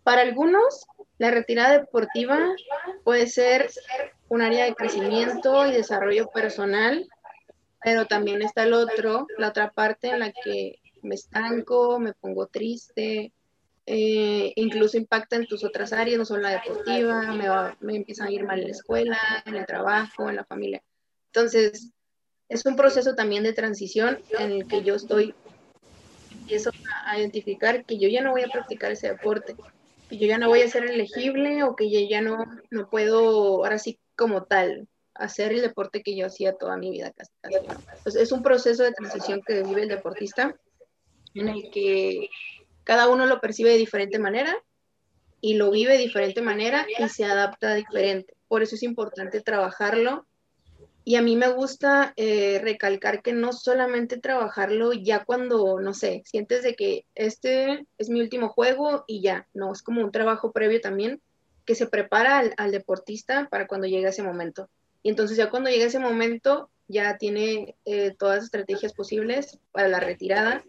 para 0.03 0.21
algunos, 0.21 0.86
la 1.17 1.31
retirada 1.31 1.79
deportiva 1.79 2.38
puede 3.05 3.27
ser 3.27 3.69
un 4.27 4.41
área 4.41 4.65
de 4.65 4.75
crecimiento 4.75 5.65
y 5.65 5.71
desarrollo 5.71 6.27
personal, 6.27 7.07
pero 7.81 8.05
también 8.05 8.41
está 8.41 8.63
el 8.63 8.73
otro, 8.73 9.27
la 9.38 9.49
otra 9.49 9.71
parte 9.71 10.09
en 10.09 10.19
la 10.19 10.31
que 10.31 10.79
me 11.03 11.15
estanco, 11.15 11.99
me 11.99 12.13
pongo 12.13 12.47
triste, 12.47 13.31
eh, 13.85 14.53
incluso 14.55 14.97
impacta 14.97 15.35
en 15.35 15.45
tus 15.45 15.63
otras 15.63 15.91
áreas, 15.91 16.17
no 16.17 16.25
solo 16.25 16.43
la 16.43 16.61
deportiva, 16.61 17.33
me, 17.33 17.49
va, 17.49 17.75
me 17.81 17.95
empiezan 17.95 18.27
a 18.27 18.31
ir 18.31 18.45
mal 18.45 18.59
en 18.59 18.65
la 18.65 18.71
escuela, 18.71 19.17
en 19.45 19.55
el 19.55 19.65
trabajo, 19.65 20.29
en 20.29 20.37
la 20.37 20.45
familia. 20.45 20.81
Entonces, 21.27 21.91
es 22.47 22.65
un 22.65 22.75
proceso 22.75 23.15
también 23.15 23.43
de 23.43 23.53
transición 23.53 24.19
en 24.39 24.51
el 24.51 24.67
que 24.67 24.83
yo 24.83 24.95
estoy, 24.95 25.35
empiezo 26.31 26.71
a 27.05 27.19
identificar 27.19 27.83
que 27.85 27.97
yo 27.97 28.07
ya 28.07 28.21
no 28.21 28.31
voy 28.31 28.43
a 28.43 28.47
practicar 28.47 28.91
ese 28.91 29.09
deporte, 29.09 29.55
que 30.09 30.17
yo 30.17 30.27
ya 30.27 30.37
no 30.37 30.47
voy 30.47 30.61
a 30.61 30.69
ser 30.69 30.85
elegible 30.85 31.63
o 31.63 31.75
que 31.75 31.91
yo 31.91 31.99
ya 32.07 32.21
no, 32.21 32.45
no 32.69 32.89
puedo, 32.89 33.63
ahora 33.63 33.79
sí 33.79 33.99
como 34.15 34.43
tal, 34.43 34.87
hacer 35.15 35.51
el 35.51 35.61
deporte 35.61 36.03
que 36.03 36.15
yo 36.15 36.25
hacía 36.25 36.53
toda 36.53 36.77
mi 36.77 36.89
vida 36.89 37.11
casi. 37.11 37.31
Pues 38.03 38.15
es 38.15 38.31
un 38.31 38.43
proceso 38.43 38.83
de 38.83 38.93
transición 38.93 39.41
que 39.45 39.63
vive 39.63 39.83
el 39.83 39.89
deportista 39.89 40.55
en 41.33 41.49
el 41.49 41.69
que 41.71 42.29
cada 42.83 43.07
uno 43.07 43.25
lo 43.25 43.39
percibe 43.39 43.71
de 43.71 43.77
diferente 43.77 44.19
manera 44.19 44.55
y 45.41 45.55
lo 45.55 45.71
vive 45.71 45.93
de 45.93 45.99
diferente 45.99 46.41
manera 46.41 46.85
y 46.97 47.07
se 47.09 47.25
adapta 47.25 47.75
diferente. 47.75 48.33
Por 48.47 48.63
eso 48.63 48.75
es 48.75 48.83
importante 48.83 49.41
trabajarlo. 49.41 50.25
Y 51.05 51.15
a 51.15 51.21
mí 51.21 51.35
me 51.35 51.49
gusta 51.49 52.13
eh, 52.15 52.59
recalcar 52.63 53.21
que 53.21 53.33
no 53.33 53.51
solamente 53.51 54.17
trabajarlo 54.17 54.93
ya 54.93 55.25
cuando, 55.25 55.81
no 55.81 55.93
sé, 55.93 56.23
sientes 56.25 56.63
de 56.63 56.75
que 56.75 57.05
este 57.13 57.85
es 57.97 58.09
mi 58.09 58.21
último 58.21 58.47
juego 58.47 59.03
y 59.05 59.21
ya, 59.21 59.47
no, 59.53 59.73
es 59.73 59.81
como 59.81 60.01
un 60.01 60.13
trabajo 60.13 60.53
previo 60.53 60.79
también 60.79 61.21
que 61.65 61.75
se 61.75 61.87
prepara 61.87 62.53
al, 62.55 62.71
deportista 62.71 63.47
para 63.49 63.67
cuando 63.67 63.87
llegue 63.87 64.07
ese 64.07 64.23
momento. 64.23 64.69
Y 65.01 65.09
entonces 65.09 65.37
ya 65.37 65.49
cuando 65.49 65.69
llegue 65.69 65.85
ese 65.85 65.99
momento, 65.99 66.69
ya 66.93 67.17
tiene 67.17 67.75
eh, 67.86 68.15
todas 68.17 68.38
las 68.38 68.45
estrategias 68.45 68.93
posibles 68.93 69.60
para 69.71 69.88
la 69.89 69.99
retirada 69.99 70.63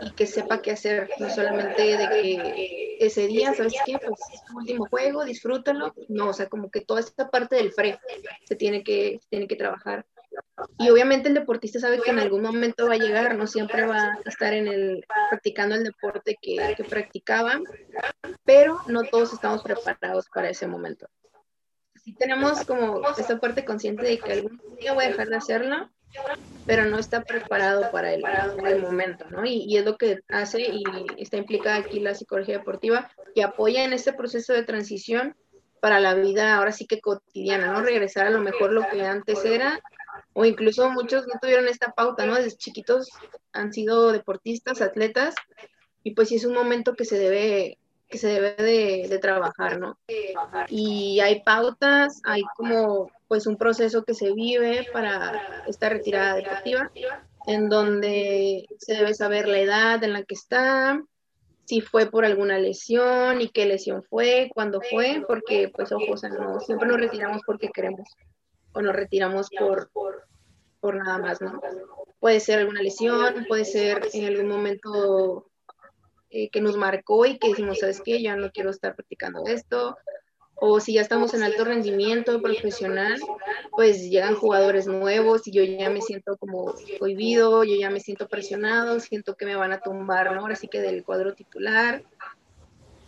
y 0.00 0.10
que 0.12 0.26
sepa 0.26 0.62
qué 0.62 0.72
hacer, 0.72 1.10
no 1.18 1.30
solamente 1.30 1.96
de 1.96 2.08
que 2.08 2.96
ese 3.00 3.26
día, 3.26 3.54
¿sabes 3.54 3.74
qué? 3.84 3.98
Pues 3.98 4.20
es 4.32 4.44
tu 4.44 4.56
último 4.56 4.86
juego, 4.86 5.24
disfrútalo. 5.24 5.94
No, 6.08 6.30
o 6.30 6.32
sea, 6.32 6.48
como 6.48 6.70
que 6.70 6.80
toda 6.80 7.00
esta 7.00 7.30
parte 7.30 7.56
del 7.56 7.72
fre 7.72 7.98
se 8.44 8.56
tiene 8.56 8.82
que, 8.82 9.20
tiene 9.28 9.46
que 9.46 9.56
trabajar. 9.56 10.04
Y 10.78 10.90
obviamente 10.90 11.28
el 11.28 11.34
deportista 11.34 11.78
sabe 11.78 12.00
que 12.00 12.10
en 12.10 12.18
algún 12.18 12.42
momento 12.42 12.86
va 12.88 12.94
a 12.94 12.98
llegar, 12.98 13.36
no 13.36 13.46
siempre 13.46 13.86
va 13.86 14.18
a 14.24 14.28
estar 14.28 14.52
en 14.52 14.68
el, 14.68 15.04
practicando 15.30 15.74
el 15.74 15.84
deporte 15.84 16.36
que, 16.40 16.74
que 16.76 16.84
practicaba, 16.84 17.60
pero 18.44 18.80
no 18.86 19.04
todos 19.04 19.32
estamos 19.32 19.62
preparados 19.62 20.26
para 20.32 20.50
ese 20.50 20.66
momento. 20.66 21.08
Sí 22.08 22.14
tenemos 22.14 22.64
como 22.64 23.06
esta 23.18 23.38
parte 23.38 23.66
consciente 23.66 24.02
de 24.02 24.18
que 24.18 24.32
algún 24.32 24.58
día 24.80 24.94
voy 24.94 25.04
a 25.04 25.08
dejar 25.08 25.28
de 25.28 25.36
hacerlo, 25.36 25.90
pero 26.64 26.86
no 26.86 26.98
está 26.98 27.22
preparado 27.22 27.90
para 27.90 28.14
el, 28.14 28.24
el 28.66 28.80
momento, 28.80 29.26
¿no? 29.28 29.44
Y, 29.44 29.64
y, 29.68 29.76
es 29.76 29.84
lo 29.84 29.98
que 29.98 30.20
hace 30.30 30.62
y 30.62 30.82
está 31.18 31.36
implicada 31.36 31.76
aquí 31.76 32.00
la 32.00 32.14
psicología 32.14 32.56
deportiva, 32.56 33.10
que 33.34 33.42
apoya 33.42 33.84
en 33.84 33.92
este 33.92 34.14
proceso 34.14 34.54
de 34.54 34.62
transición 34.62 35.36
para 35.82 36.00
la 36.00 36.14
vida 36.14 36.56
ahora 36.56 36.72
sí 36.72 36.86
que 36.86 37.02
cotidiana, 37.02 37.74
¿no? 37.74 37.82
Regresar 37.82 38.26
a 38.26 38.30
lo 38.30 38.40
mejor 38.40 38.72
lo 38.72 38.88
que 38.88 39.04
antes 39.04 39.44
era 39.44 39.78
o 40.32 40.46
incluso 40.46 40.88
muchos 40.88 41.26
no 41.26 41.34
tuvieron 41.42 41.68
esta 41.68 41.92
pauta, 41.92 42.24
¿no? 42.24 42.36
Desde 42.36 42.56
chiquitos 42.56 43.10
han 43.52 43.70
sido 43.74 44.12
deportistas, 44.12 44.80
atletas, 44.80 45.34
y 46.02 46.14
pues 46.14 46.30
sí 46.30 46.36
es 46.36 46.46
un 46.46 46.54
momento 46.54 46.94
que 46.94 47.04
se 47.04 47.18
debe 47.18 47.76
que 48.08 48.18
se 48.18 48.28
debe 48.28 49.08
de, 49.08 49.18
trabajar, 49.18 49.78
¿no? 49.78 49.98
Y 50.68 51.20
hay 51.20 51.42
pautas, 51.42 52.20
hay 52.24 52.42
como 52.56 53.10
pues 53.26 53.46
un 53.46 53.56
proceso 53.56 54.04
que 54.04 54.14
se 54.14 54.32
vive 54.32 54.86
para 54.92 55.62
esta 55.66 55.88
retirada 55.90 56.36
deportiva, 56.36 56.90
en 57.46 57.68
donde 57.68 58.66
se 58.78 58.94
debe 58.94 59.14
saber 59.14 59.46
la 59.48 59.58
edad 59.60 60.04
en 60.04 60.14
la 60.14 60.22
que 60.22 60.34
está, 60.34 61.02
si 61.64 61.82
fue 61.82 62.10
por 62.10 62.24
alguna 62.24 62.58
lesión 62.58 63.42
y 63.42 63.50
qué 63.50 63.66
lesión 63.66 64.02
fue, 64.02 64.50
cuándo 64.54 64.80
fue, 64.80 65.22
porque 65.26 65.70
pues 65.74 65.92
ojo, 65.92 66.12
o 66.12 66.16
sea, 66.16 66.30
no, 66.30 66.60
siempre 66.60 66.88
nos 66.88 66.98
retiramos 66.98 67.42
porque 67.44 67.68
queremos 67.68 68.08
o 68.72 68.80
nos 68.80 68.96
retiramos 68.96 69.48
por, 69.50 69.90
por 70.80 70.94
nada 70.94 71.18
más, 71.18 71.42
¿no? 71.42 71.60
Puede 72.20 72.40
ser 72.40 72.60
alguna 72.60 72.80
lesión, 72.80 73.44
puede 73.48 73.66
ser 73.66 74.00
en 74.14 74.24
algún 74.24 74.48
momento 74.48 75.47
eh, 76.30 76.50
que 76.50 76.60
nos 76.60 76.76
marcó 76.76 77.24
y 77.26 77.38
que 77.38 77.48
decimos, 77.48 77.78
¿sabes 77.78 78.02
qué? 78.04 78.20
Ya 78.22 78.36
no 78.36 78.50
quiero 78.52 78.70
estar 78.70 78.94
practicando 78.94 79.46
esto. 79.46 79.96
O 80.60 80.80
si 80.80 80.94
ya 80.94 81.02
estamos 81.02 81.34
en 81.34 81.42
alto 81.42 81.64
rendimiento 81.64 82.42
profesional, 82.42 83.18
pues 83.70 84.10
llegan 84.10 84.34
jugadores 84.34 84.88
nuevos 84.88 85.46
y 85.46 85.52
yo 85.52 85.62
ya 85.62 85.88
me 85.88 86.00
siento 86.02 86.36
como 86.36 86.74
cohibido, 86.98 87.62
yo 87.62 87.76
ya 87.76 87.90
me 87.90 88.00
siento 88.00 88.28
presionado, 88.28 88.98
siento 88.98 89.36
que 89.36 89.46
me 89.46 89.54
van 89.54 89.72
a 89.72 89.80
tumbar, 89.80 90.32
¿no? 90.32 90.40
Ahora 90.40 90.56
sí 90.56 90.66
que 90.66 90.80
del 90.80 91.04
cuadro 91.04 91.34
titular. 91.34 92.02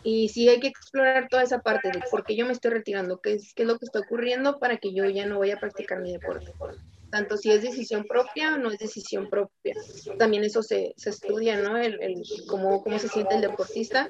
Y 0.04 0.28
sí 0.28 0.48
hay 0.48 0.60
que 0.60 0.68
explorar 0.68 1.28
toda 1.28 1.42
esa 1.42 1.58
parte 1.58 1.90
de 1.90 2.00
por 2.10 2.24
qué 2.24 2.36
yo 2.36 2.46
me 2.46 2.52
estoy 2.52 2.70
retirando, 2.70 3.20
qué 3.20 3.34
es, 3.34 3.52
qué 3.52 3.62
es 3.62 3.68
lo 3.68 3.78
que 3.78 3.84
está 3.84 3.98
ocurriendo 3.98 4.58
para 4.58 4.76
que 4.76 4.94
yo 4.94 5.04
ya 5.06 5.26
no 5.26 5.40
vaya 5.40 5.56
a 5.56 5.60
practicar 5.60 6.00
mi 6.00 6.12
deporte 6.12 6.52
tanto 7.10 7.36
si 7.36 7.50
es 7.50 7.62
decisión 7.62 8.04
propia 8.04 8.54
o 8.54 8.58
no 8.58 8.70
es 8.70 8.78
decisión 8.78 9.28
propia. 9.28 9.74
También 10.18 10.44
eso 10.44 10.62
se, 10.62 10.94
se 10.96 11.10
estudia, 11.10 11.60
¿no? 11.60 11.76
El, 11.76 12.00
el 12.02 12.22
cómo, 12.46 12.82
cómo, 12.82 12.98
se 12.98 13.08
siente 13.08 13.34
el 13.34 13.40
deportista, 13.40 14.08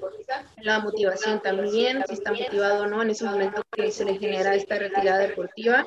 la 0.59 0.81
motivación 0.81 1.41
también, 1.41 2.05
si 2.07 2.15
está 2.15 2.33
motivado 2.33 2.85
o 2.85 2.87
no 2.87 3.03
en 3.03 3.11
ese 3.11 3.25
momento 3.25 3.63
que 3.73 3.91
se 3.91 4.05
le 4.05 4.19
genera 4.19 4.55
esta 4.55 4.79
retirada 4.79 5.19
deportiva 5.19 5.87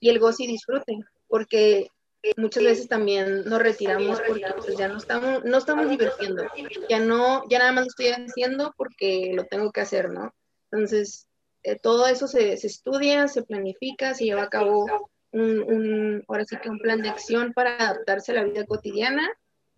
y 0.00 0.08
el 0.08 0.18
goce 0.18 0.44
y 0.44 0.48
disfrute, 0.48 0.98
porque 1.28 1.88
muchas 2.36 2.64
veces 2.64 2.88
también 2.88 3.44
nos 3.44 3.60
retiramos 3.60 4.20
porque 4.26 4.46
pues, 4.56 4.76
ya 4.76 4.88
no 4.88 4.98
estamos, 4.98 5.44
no 5.44 5.58
estamos 5.58 5.88
divirtiendo, 5.88 6.44
ya 6.88 7.00
no, 7.00 7.46
ya 7.48 7.58
nada 7.58 7.72
más 7.72 7.84
lo 7.84 7.88
estoy 7.88 8.06
haciendo 8.08 8.72
porque 8.76 9.32
lo 9.34 9.44
tengo 9.44 9.70
que 9.70 9.82
hacer, 9.82 10.10
¿no? 10.10 10.34
Entonces, 10.70 11.26
eh, 11.62 11.78
todo 11.78 12.06
eso 12.06 12.26
se, 12.26 12.56
se, 12.56 12.66
estudia, 12.66 13.28
se 13.28 13.42
planifica, 13.42 14.14
se 14.14 14.24
lleva 14.24 14.44
a 14.44 14.50
cabo 14.50 14.86
un, 15.34 15.62
un, 15.62 16.24
ahora 16.28 16.44
sí 16.44 16.56
que 16.56 16.70
un 16.70 16.78
plan 16.78 17.02
de 17.02 17.08
acción 17.08 17.52
para 17.52 17.76
adaptarse 17.76 18.32
a 18.32 18.36
la 18.36 18.44
vida 18.44 18.64
cotidiana 18.64 19.28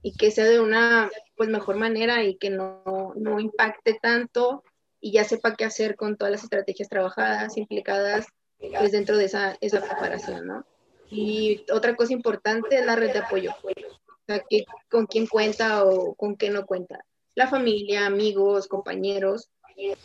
y 0.02 0.12
que 0.16 0.30
sea 0.30 0.44
de 0.44 0.60
una 0.60 1.10
pues 1.34 1.48
mejor 1.48 1.76
manera 1.76 2.22
y 2.22 2.36
que 2.36 2.50
no, 2.50 3.12
no 3.16 3.40
impacte 3.40 3.98
tanto 4.00 4.62
y 5.00 5.12
ya 5.12 5.24
sepa 5.24 5.56
qué 5.56 5.64
hacer 5.64 5.96
con 5.96 6.16
todas 6.16 6.32
las 6.32 6.44
estrategias 6.44 6.88
trabajadas, 6.88 7.56
implicadas 7.56 8.26
pues 8.58 8.92
dentro 8.92 9.16
de 9.16 9.24
esa, 9.24 9.56
esa 9.60 9.80
preparación, 9.80 10.46
¿no? 10.46 10.66
Y 11.10 11.64
otra 11.72 11.94
cosa 11.94 12.12
importante 12.12 12.78
es 12.78 12.86
la 12.86 12.96
red 12.96 13.12
de 13.12 13.20
apoyo. 13.20 13.52
O 13.64 14.34
con 14.90 15.06
quién 15.06 15.26
cuenta 15.26 15.84
o 15.84 16.14
con 16.14 16.36
qué 16.36 16.50
no 16.50 16.66
cuenta. 16.66 17.04
La 17.34 17.48
familia, 17.48 18.06
amigos, 18.06 18.66
compañeros, 18.66 19.50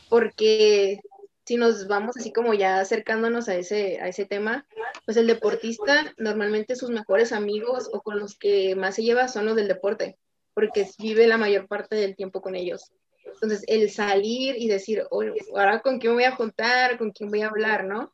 porque 0.10 1.00
si 1.46 1.58
nos 1.58 1.88
vamos 1.88 2.18
así 2.18 2.32
como 2.32 2.54
ya 2.54 2.80
acercándonos 2.80 3.50
a 3.50 3.56
ese, 3.56 4.00
a 4.00 4.08
ese 4.08 4.26
tema, 4.26 4.66
pues 5.06 5.18
el 5.18 5.28
deportista 5.28 6.14
normalmente 6.18 6.76
sus 6.76 6.90
mejores 6.90 7.32
amigos 7.32 7.90
o 7.92 8.02
con 8.02 8.20
los 8.20 8.38
que 8.38 8.76
más 8.76 8.96
se 8.96 9.04
lleva 9.04 9.28
son 9.28 9.46
los 9.46 9.56
del 9.56 9.68
deporte, 9.68 10.18
porque 10.54 10.88
vive 11.00 11.28
la 11.28 11.38
mayor 11.38 11.68
parte 11.68 11.96
del 11.96 12.16
tiempo 12.16 12.42
con 12.42 12.56
ellos. 12.56 12.92
Entonces, 13.26 13.64
el 13.68 13.90
salir 13.90 14.56
y 14.58 14.68
decir, 14.68 15.04
oye, 15.10 15.34
ahora 15.56 15.82
con 15.82 16.00
quién 16.00 16.14
voy 16.14 16.26
a 16.26 16.36
juntar, 16.36 16.98
con 16.98 17.12
quién 17.12 17.30
voy 17.30 17.42
a 17.42 17.48
hablar, 17.48 17.86
¿no? 17.86 18.14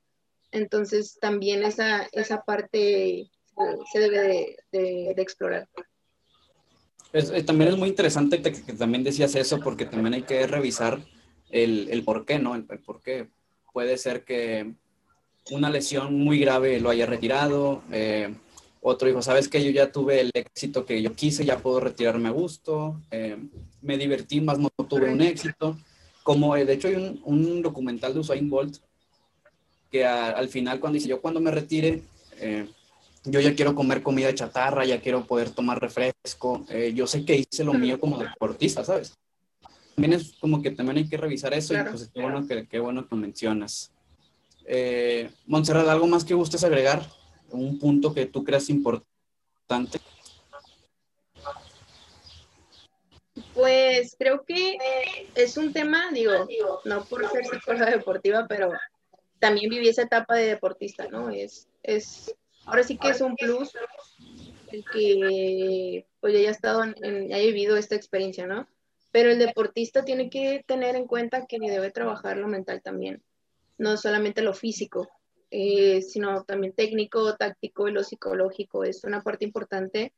Entonces 0.51 1.17
también 1.19 1.63
esa, 1.63 2.07
esa 2.11 2.41
parte 2.43 3.29
se 3.91 3.99
debe 3.99 4.57
de, 4.71 5.13
explorar. 5.17 5.67
Eh, 7.13 7.43
también 7.43 7.71
es 7.71 7.77
muy 7.77 7.89
interesante 7.89 8.41
que, 8.41 8.51
también 8.73 9.03
decías 9.03 9.35
eso 9.35 9.59
porque 9.59 9.85
también 9.85 10.13
hay 10.13 10.23
que 10.23 10.45
revisar 10.47 10.99
el, 11.49 11.87
el 11.89 12.03
por 12.03 12.25
qué, 12.25 12.39
¿no? 12.39 12.55
El, 12.55 12.63
por 12.63 13.01
qué. 13.01 13.27
Puede 13.73 13.97
ser 13.97 14.23
que 14.23 14.73
una 15.51 15.69
lesión 15.69 16.17
muy 16.17 16.39
grave 16.39 16.79
lo 16.79 16.89
haya 16.89 17.05
retirado, 17.05 17.83
eh, 17.91 18.33
otro 18.81 19.07
dijo, 19.07 19.21
sabes 19.21 19.49
que 19.49 19.63
yo 19.63 19.71
ya 19.71 19.91
tuve 19.91 20.21
el 20.21 20.31
éxito 20.33 20.85
que 20.85 21.01
yo 21.01 21.13
quise, 21.13 21.45
ya 21.45 21.57
puedo 21.57 21.79
retirarme 21.79 22.29
a 22.29 22.31
gusto, 22.31 23.01
eh, 23.11 23.37
me 23.81 23.97
divertí, 23.97 24.39
más 24.41 24.59
no 24.59 24.69
tuve 24.87 25.11
un 25.11 25.21
éxito. 25.21 25.77
Como 26.23 26.55
de 26.55 26.73
hecho 26.73 26.87
hay 26.87 26.95
un, 26.95 27.21
un 27.25 27.61
documental 27.61 28.13
de 28.13 28.19
Usain 28.19 28.49
Bolt 28.49 28.77
que 29.91 30.05
al 30.05 30.47
final 30.49 30.79
cuando 30.79 30.95
dice 30.95 31.09
yo 31.09 31.21
cuando 31.21 31.39
me 31.39 31.51
retire, 31.51 32.01
eh, 32.39 32.67
yo 33.23 33.39
ya 33.39 33.55
quiero 33.55 33.75
comer 33.75 34.03
comida 34.03 34.33
chatarra, 34.33 34.85
ya 34.85 35.01
quiero 35.01 35.25
poder 35.25 35.49
tomar 35.49 35.79
refresco, 35.79 36.65
eh, 36.69 36.93
yo 36.95 37.07
sé 37.07 37.25
que 37.25 37.35
hice 37.35 37.63
lo 37.63 37.73
mío 37.73 37.99
como 37.99 38.17
deportista, 38.17 38.83
¿sabes? 38.83 39.17
También 39.97 40.21
es 40.21 40.33
como 40.39 40.61
que 40.61 40.69
también 40.69 40.97
hay 40.97 41.09
que 41.09 41.17
revisar 41.17 41.55
eso 41.55 41.73
y 41.73 41.77
pues 41.81 42.11
qué 42.13 42.21
bueno 42.21 42.47
que, 42.47 42.67
qué 42.67 42.77
bueno 42.77 43.07
que 43.07 43.15
mencionas. 43.15 43.91
Eh, 44.63 45.31
Montserrat, 45.47 45.87
¿algo 45.87 46.05
más 46.05 46.23
que 46.23 46.35
gustes 46.35 46.63
agregar? 46.63 47.01
Un 47.49 47.79
punto 47.79 48.13
que 48.13 48.27
tú 48.27 48.43
creas 48.43 48.69
importante. 48.69 49.99
Pues 53.55 54.15
creo 54.19 54.45
que 54.45 54.77
es 55.33 55.57
un 55.57 55.73
tema, 55.73 56.11
digo, 56.11 56.45
no 56.85 57.03
por 57.05 57.27
ser 57.31 57.45
psicóloga 57.45 57.89
deportiva, 57.89 58.45
pero 58.47 58.69
también 59.39 59.67
viví 59.67 59.89
esa 59.89 60.03
etapa 60.03 60.35
de 60.35 60.45
deportista, 60.45 61.07
¿no? 61.07 61.31
Es, 61.31 61.69
es, 61.81 62.35
ahora 62.65 62.83
sí 62.83 62.99
que 62.99 63.09
es 63.09 63.21
un 63.21 63.35
plus 63.35 63.73
el 64.71 64.85
que 64.93 66.05
pues 66.19 66.35
haya 66.35 66.51
estado 66.51 66.83
en, 66.83 67.33
haya 67.33 67.47
vivido 67.47 67.77
esta 67.77 67.95
experiencia, 67.95 68.45
¿no? 68.45 68.67
Pero 69.11 69.31
el 69.31 69.39
deportista 69.39 70.03
tiene 70.03 70.29
que 70.29 70.63
tener 70.67 70.95
en 70.95 71.07
cuenta 71.07 71.45
que 71.45 71.59
debe 71.59 71.91
trabajar 71.91 72.37
lo 72.37 72.47
mental 72.47 72.81
también, 72.81 73.23
no 73.77 73.97
solamente 73.97 74.41
lo 74.41 74.53
físico, 74.53 75.09
eh, 75.49 76.01
sino 76.01 76.43
también 76.43 76.73
técnico, 76.73 77.35
táctico 77.35 77.87
y 77.87 77.91
lo 77.93 78.03
psicológico, 78.03 78.83
es 78.83 79.03
una 79.03 79.21
parte 79.21 79.45
importante 79.45 80.13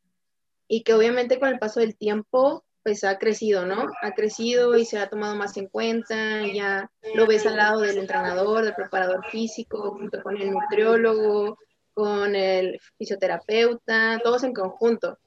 y 0.67 0.84
que 0.84 0.93
obviamente 0.93 1.39
con 1.39 1.49
el 1.49 1.60
paso 1.60 1.80
del 1.80 1.95
tiempo 1.95 2.63
pues 2.84 3.04
ha 3.04 3.17
crecido, 3.17 3.65
¿no? 3.65 3.88
Ha 4.02 4.12
crecido 4.12 4.78
y 4.78 4.86
se 4.86 4.99
ha 4.99 5.10
tomado 5.10 5.36
más 5.36 5.58
en 5.58 5.67
cuenta, 5.67 6.47
ya 6.47 6.89
lo 7.13 7.28
ves 7.28 7.45
al 7.45 7.58
lado 7.58 7.82
del 7.82 7.97
entrenador, 7.97 8.63
del 8.63 8.73
preparador 8.73 9.25
físico, 9.30 9.91
junto 9.91 10.23
con 10.23 10.38
el 10.38 10.52
nutriólogo, 10.52 11.58
con 11.93 12.36
el 12.36 12.80
fisioterapeuta, 12.97 14.19
todos 14.23 14.43
en 14.43 14.54
conjunto. 14.54 15.17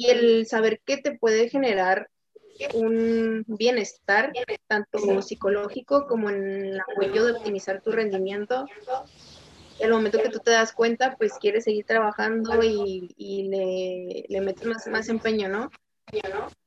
Y 0.00 0.08
el 0.08 0.46
saber 0.46 0.80
que 0.86 0.96
te 0.96 1.18
puede 1.18 1.50
generar 1.50 2.08
un 2.72 3.44
bienestar, 3.46 4.32
tanto 4.66 5.20
psicológico 5.20 6.06
como 6.06 6.30
en 6.30 6.64
el 6.64 6.80
apoyo 6.80 7.26
de 7.26 7.32
optimizar 7.32 7.82
tu 7.82 7.92
rendimiento, 7.92 8.64
el 9.78 9.90
momento 9.90 10.22
que 10.22 10.30
tú 10.30 10.38
te 10.38 10.52
das 10.52 10.72
cuenta, 10.72 11.16
pues 11.18 11.34
quieres 11.38 11.64
seguir 11.64 11.84
trabajando 11.84 12.62
y, 12.62 13.48
le, 13.50 14.24
le, 14.26 14.40
metes 14.40 14.64
más, 14.64 14.86
más 14.86 15.10
empeño, 15.10 15.50
¿no? 15.50 15.70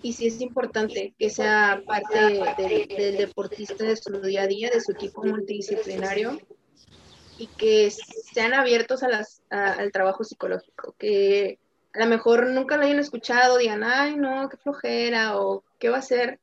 Y 0.04 0.13
sí 0.13 0.28
es 0.28 0.39
importante 0.39 1.15
que 1.17 1.32
sea 1.32 1.82
parte 1.88 2.39
del 2.56 3.17
deportista 3.17 3.84
de 3.84 3.98
su 3.98 4.22
día 4.22 4.43
a 4.43 4.48
día, 4.48 4.69
de 4.69 4.80
su 4.80 4.91
equipo 4.91 5.24
multidisciplinario 5.24 6.38
y 7.39 7.48
que 7.48 7.89
sean 7.89 8.54
abiertos 8.54 9.02
a 9.02 9.10
las, 9.10 9.41
al 9.50 9.91
trabajo 9.91 10.24
psicológico, 10.24 10.93
que 11.00 11.58
a 11.93 11.99
lo 11.99 12.06
mejor 12.08 12.47
nunca 12.47 12.77
lo 12.77 12.84
hayan 12.84 12.99
escuchado, 12.99 13.58
digan, 13.58 13.84
ay, 13.84 14.15
no, 14.15 14.49
qué 14.49 14.58
flojera 14.58 15.38
o 15.38 15.63
qué 15.79 15.89
va 15.89 15.97
a 15.97 16.01
ser, 16.01 16.39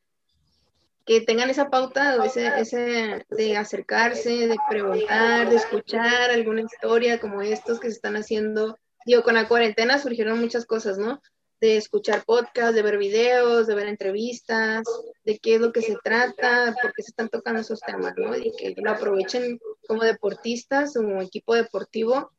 que 1.04 1.20
tengan 1.20 1.50
esa 1.50 1.70
pauta 1.70 2.24
ese, 2.24 2.46
ese 2.58 3.26
de 3.30 3.56
acercarse, 3.56 4.46
de 4.46 4.56
preguntar, 4.68 5.50
de 5.50 5.56
escuchar 5.56 6.30
alguna 6.30 6.60
historia 6.60 7.18
como 7.18 7.42
estos 7.42 7.80
que 7.80 7.88
se 7.88 7.96
están 7.96 8.16
haciendo. 8.16 8.78
Digo, 9.06 9.22
con 9.22 9.34
la 9.34 9.48
cuarentena 9.48 9.98
surgieron 9.98 10.40
muchas 10.40 10.66
cosas, 10.66 10.98
¿no? 10.98 11.20
de 11.60 11.76
escuchar 11.76 12.24
podcasts, 12.24 12.74
de 12.74 12.82
ver 12.82 12.96
videos, 12.96 13.66
de 13.66 13.74
ver 13.74 13.86
entrevistas, 13.86 14.82
de 15.24 15.38
qué 15.38 15.56
es 15.56 15.60
lo 15.60 15.72
que 15.72 15.82
se 15.82 15.96
trata, 16.02 16.74
por 16.80 16.92
qué 16.94 17.02
se 17.02 17.10
están 17.10 17.28
tocando 17.28 17.60
esos 17.60 17.80
temas, 17.80 18.14
¿no? 18.16 18.34
Y 18.34 18.52
que 18.56 18.74
lo 18.78 18.90
aprovechen 18.90 19.60
como 19.86 20.02
deportistas, 20.02 20.94
como 20.94 21.20
equipo 21.20 21.54
deportivo 21.54 22.32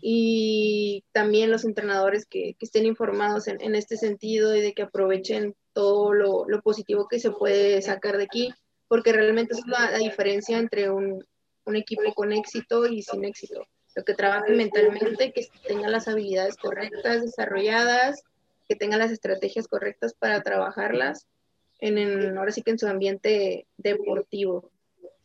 y 0.00 1.04
también 1.12 1.50
los 1.50 1.64
entrenadores 1.64 2.26
que, 2.26 2.56
estén 2.60 2.86
informados 2.86 3.48
en, 3.48 3.74
este 3.74 3.96
sentido 3.96 4.54
y 4.54 4.60
de 4.60 4.72
que 4.74 4.82
aprovechen 4.82 5.54
todo 5.72 6.12
lo, 6.12 6.46
positivo 6.62 7.08
que 7.08 7.20
se 7.20 7.30
puede 7.30 7.80
sacar 7.82 8.16
de 8.16 8.24
aquí, 8.24 8.52
porque 8.88 9.12
realmente 9.12 9.54
es 9.54 9.60
la, 9.66 9.98
diferencia 9.98 10.58
entre 10.58 10.90
un, 10.90 11.24
equipo 11.74 12.14
con 12.14 12.32
éxito 12.32 12.86
y 12.86 13.02
sin 13.02 13.24
éxito. 13.24 13.66
Lo 13.94 14.04
que 14.04 14.14
trabaje 14.14 14.52
mentalmente, 14.52 15.32
que 15.32 15.48
tenga 15.66 15.88
las 15.88 16.06
habilidades 16.06 16.56
correctas, 16.56 17.22
desarrolladas, 17.22 18.22
que 18.68 18.76
tengan 18.76 19.00
las 19.00 19.10
estrategias 19.10 19.66
correctas 19.66 20.14
para 20.14 20.42
trabajarlas 20.42 21.26
en, 21.80 22.36
ahora 22.36 22.52
sí 22.52 22.62
que 22.62 22.70
en 22.70 22.78
su 22.78 22.86
ambiente 22.86 23.66
deportivo 23.76 24.70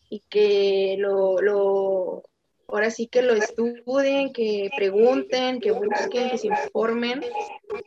y 0.10 0.22
que 0.30 0.96
lo, 1.00 2.24
ahora 2.72 2.90
sí 2.90 3.08
que 3.08 3.22
lo 3.22 3.34
estudien, 3.34 4.32
que 4.32 4.70
pregunten, 4.76 5.60
que 5.60 5.72
busquen, 5.72 6.30
que 6.30 6.38
se 6.38 6.48
informen 6.48 7.22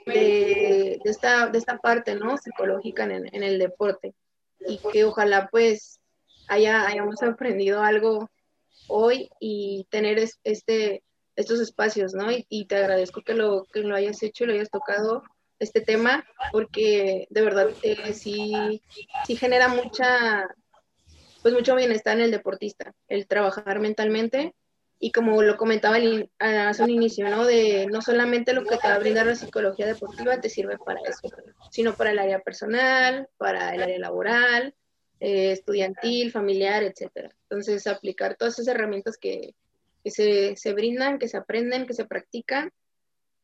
de, 0.07 1.01
esta, 1.05 1.49
de 1.49 1.59
esta 1.59 1.79
parte 1.79 2.15
¿no? 2.15 2.37
psicológica 2.37 3.05
en, 3.05 3.43
el 3.43 3.59
deporte 3.59 4.15
y 4.67 4.79
que 4.93 5.05
ojalá 5.05 5.49
pues 5.51 6.01
haya, 6.49 6.87
hayamos 6.87 7.23
aprendido 7.23 7.83
algo 7.83 8.31
hoy 8.89 9.31
y 9.41 9.87
tener 9.91 10.19
este, 10.45 11.03
estos 11.37 11.61
espacios, 11.61 12.13
¿no? 12.15 12.31
Y, 12.31 12.47
y, 12.49 12.67
te 12.67 12.77
agradezco 12.77 13.23
que 13.23 13.35
lo, 13.35 13.65
que 13.73 13.81
lo 13.81 13.97
hayas 13.97 14.23
hecho 14.23 14.45
y 14.45 14.47
lo 14.49 14.53
hayas 14.53 14.71
tocado 14.71 15.23
este 15.59 15.81
tema, 15.81 16.25
porque 16.53 17.27
de 17.31 17.43
verdad 17.43 17.71
eh, 17.83 18.13
sí, 18.13 18.83
sí 19.27 19.37
genera 19.37 19.69
mucha, 19.69 20.47
pues 21.43 21.55
mucho 21.55 21.75
bienestar 21.75 22.19
en 22.19 22.25
el 22.25 22.31
deportista, 22.31 22.95
el 23.09 23.27
trabajar 23.27 23.81
mentalmente 23.81 24.55
y 25.05 25.13
como 25.13 25.43
lo 25.43 25.59
comentaba 25.59 25.99
hace 26.39 26.83
un 26.83 26.89
inicio, 26.89 27.29
¿no? 27.29 27.45
De 27.45 27.87
no 27.93 28.01
solamente 28.01 28.55
lo 28.55 28.65
que 28.65 28.79
te 28.79 28.89
va 28.89 28.95
a 28.95 28.99
brindar 28.99 29.27
la 29.27 29.35
psicología 29.35 29.87
deportiva 29.87 30.41
te 30.41 30.49
sirve 30.49 30.79
para 30.79 30.99
eso, 31.07 31.29
sino 31.71 31.93
para 31.93 32.13
el 32.13 32.19
área 32.19 32.39
personal, 32.39 33.29
para 33.37 33.75
el 33.75 33.83
área 33.83 33.99
laboral, 33.99 34.75
eh, 35.21 35.53
estudiantil, 35.53 36.33
familiar, 36.33 36.83
etcétera. 36.83 37.37
Entonces, 37.43 37.87
aplicar 37.87 38.37
todas 38.37 38.59
esas 38.59 38.75
herramientas 38.75 39.19
que, 39.19 39.55
que 40.03 40.11
se, 40.11 40.57
se, 40.57 40.73
brindan, 40.73 41.19
que 41.19 41.29
se 41.29 41.37
aprenden, 41.37 41.87
que 41.87 41.93
se 41.93 42.07
practican, 42.07 42.73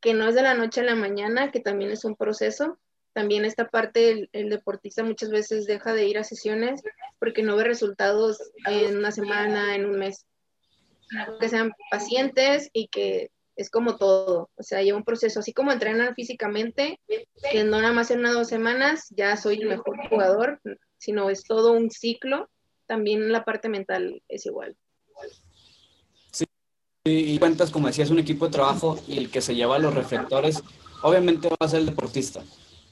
que 0.00 0.14
no 0.14 0.30
es 0.30 0.34
de 0.34 0.42
la 0.42 0.54
noche 0.54 0.80
a 0.80 0.84
la 0.84 0.94
mañana, 0.94 1.50
que 1.50 1.60
también 1.60 1.90
es 1.90 2.06
un 2.06 2.16
proceso. 2.16 2.78
También 3.12 3.44
esta 3.44 3.68
parte, 3.68 4.30
el, 4.32 4.48
deportista 4.48 5.04
muchas 5.04 5.28
veces 5.28 5.66
deja 5.66 5.92
de 5.92 6.06
ir 6.06 6.16
a 6.16 6.24
sesiones 6.24 6.80
porque 7.18 7.42
no 7.42 7.54
ve 7.54 7.64
resultados 7.64 8.38
en 8.64 8.96
una 8.96 9.10
semana, 9.10 9.74
en 9.74 9.84
un 9.84 9.98
mes. 9.98 10.24
Que 11.40 11.48
sean 11.48 11.72
pacientes 11.90 12.70
y 12.72 12.88
que 12.88 13.30
es 13.56 13.68
como 13.70 13.96
todo, 13.96 14.48
o 14.56 14.62
sea, 14.62 14.82
lleva 14.82 14.96
un 14.96 15.04
proceso, 15.04 15.40
así 15.40 15.52
como 15.52 15.70
entrenar 15.70 16.14
físicamente, 16.14 16.98
que 17.52 17.64
no 17.64 17.80
nada 17.80 17.92
más 17.92 18.10
en 18.10 18.20
unas 18.20 18.32
dos 18.32 18.48
semanas 18.48 19.06
ya 19.10 19.36
soy 19.36 19.60
el 19.60 19.68
mejor 19.68 19.98
jugador, 20.08 20.60
sino 20.98 21.28
es 21.28 21.44
todo 21.44 21.72
un 21.72 21.90
ciclo, 21.90 22.48
también 22.86 23.30
la 23.30 23.44
parte 23.44 23.68
mental 23.68 24.22
es 24.28 24.46
igual. 24.46 24.76
Sí, 26.30 26.46
y 27.04 27.38
cuentas, 27.38 27.70
como 27.70 27.88
decías, 27.88 28.10
un 28.10 28.18
equipo 28.18 28.46
de 28.46 28.52
trabajo 28.52 28.98
y 29.06 29.18
el 29.18 29.30
que 29.30 29.42
se 29.42 29.54
lleva 29.54 29.78
los 29.78 29.94
reflectores, 29.94 30.62
obviamente 31.02 31.48
va 31.48 31.56
a 31.60 31.68
ser 31.68 31.80
el 31.80 31.86
deportista, 31.86 32.42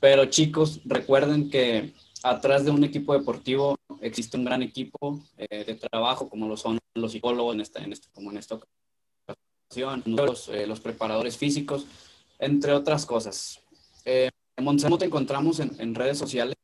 pero 0.00 0.26
chicos, 0.26 0.80
recuerden 0.84 1.50
que 1.50 1.94
atrás 2.22 2.64
de 2.64 2.70
un 2.70 2.84
equipo 2.84 3.12
deportivo 3.12 3.78
existe 4.00 4.36
un 4.36 4.44
gran 4.44 4.62
equipo 4.62 5.20
eh, 5.36 5.64
de 5.64 5.74
trabajo, 5.74 6.28
como 6.28 6.48
lo 6.48 6.56
son 6.56 6.78
los 6.94 7.12
psicólogos, 7.12 7.54
en 7.54 7.60
esta, 7.60 7.82
en 7.82 7.92
esta, 7.92 8.08
como 8.12 8.30
en 8.30 8.38
esta 8.38 8.58
ocasión, 9.66 10.02
los, 10.06 10.48
eh, 10.48 10.66
los 10.66 10.80
preparadores 10.80 11.36
físicos, 11.36 11.86
entre 12.38 12.72
otras 12.72 13.06
cosas. 13.06 13.60
Eh, 14.04 14.30
te 14.98 15.04
encontramos 15.04 15.60
en, 15.60 15.70
en, 15.78 15.94
redes 15.94 16.18
sociales? 16.18 16.56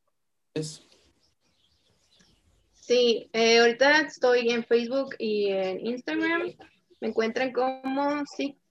Sí, 2.75 3.31
eh, 3.33 3.61
ahorita 3.61 4.01
estoy 4.01 4.51
en 4.51 4.65
Facebook 4.65 5.15
y 5.19 5.49
en 5.49 5.87
Instagram. 5.87 6.53
Me 7.01 7.09
encuentran 7.09 7.53
como 7.53 8.23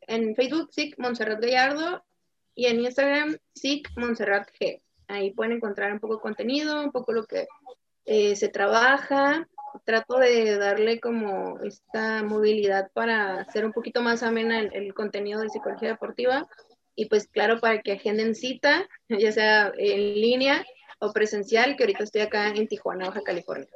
en 0.08 0.36
Facebook 0.36 0.69
SIC 0.72 1.00
Montserrat 1.00 1.41
Gallardo 1.41 2.04
y 2.56 2.65
en 2.65 2.82
Instagram 2.82 3.38
SIC 3.56 3.89
Montserrat 3.96 4.50
G. 4.60 4.82
Ahí 5.13 5.32
pueden 5.32 5.54
encontrar 5.54 5.93
un 5.93 5.99
poco 5.99 6.15
de 6.15 6.21
contenido, 6.21 6.82
un 6.82 6.91
poco 6.91 7.13
lo 7.13 7.26
que 7.26 7.47
eh, 8.06 8.36
se 8.36 8.49
trabaja. 8.49 9.47
Trato 9.86 10.17
de 10.17 10.58
darle 10.58 10.99
como 10.99 11.60
esta 11.62 12.23
movilidad 12.23 12.89
para 12.93 13.41
hacer 13.41 13.65
un 13.65 13.71
poquito 13.71 14.02
más 14.02 14.23
amena 14.23 14.60
el, 14.60 14.93
contenido 14.93 15.41
de 15.41 15.49
psicología 15.49 15.89
deportiva. 15.89 16.47
Y 16.95 17.06
pues 17.06 17.28
claro, 17.28 17.60
para 17.60 17.82
que 17.82 17.93
agenden 17.93 18.34
cita, 18.36 18.88
ya 19.10 19.32
sea 19.32 19.71
en 19.78 20.15
línea 20.15 20.65
o 20.99 21.12
presencial, 21.12 21.76
que 21.76 21.84
ahorita 21.84 22.04
estoy 22.04 22.21
acá 22.21 22.49
en 22.49 22.67
Tijuana, 22.67 23.08
Baja 23.08 23.21
California. 23.21 23.67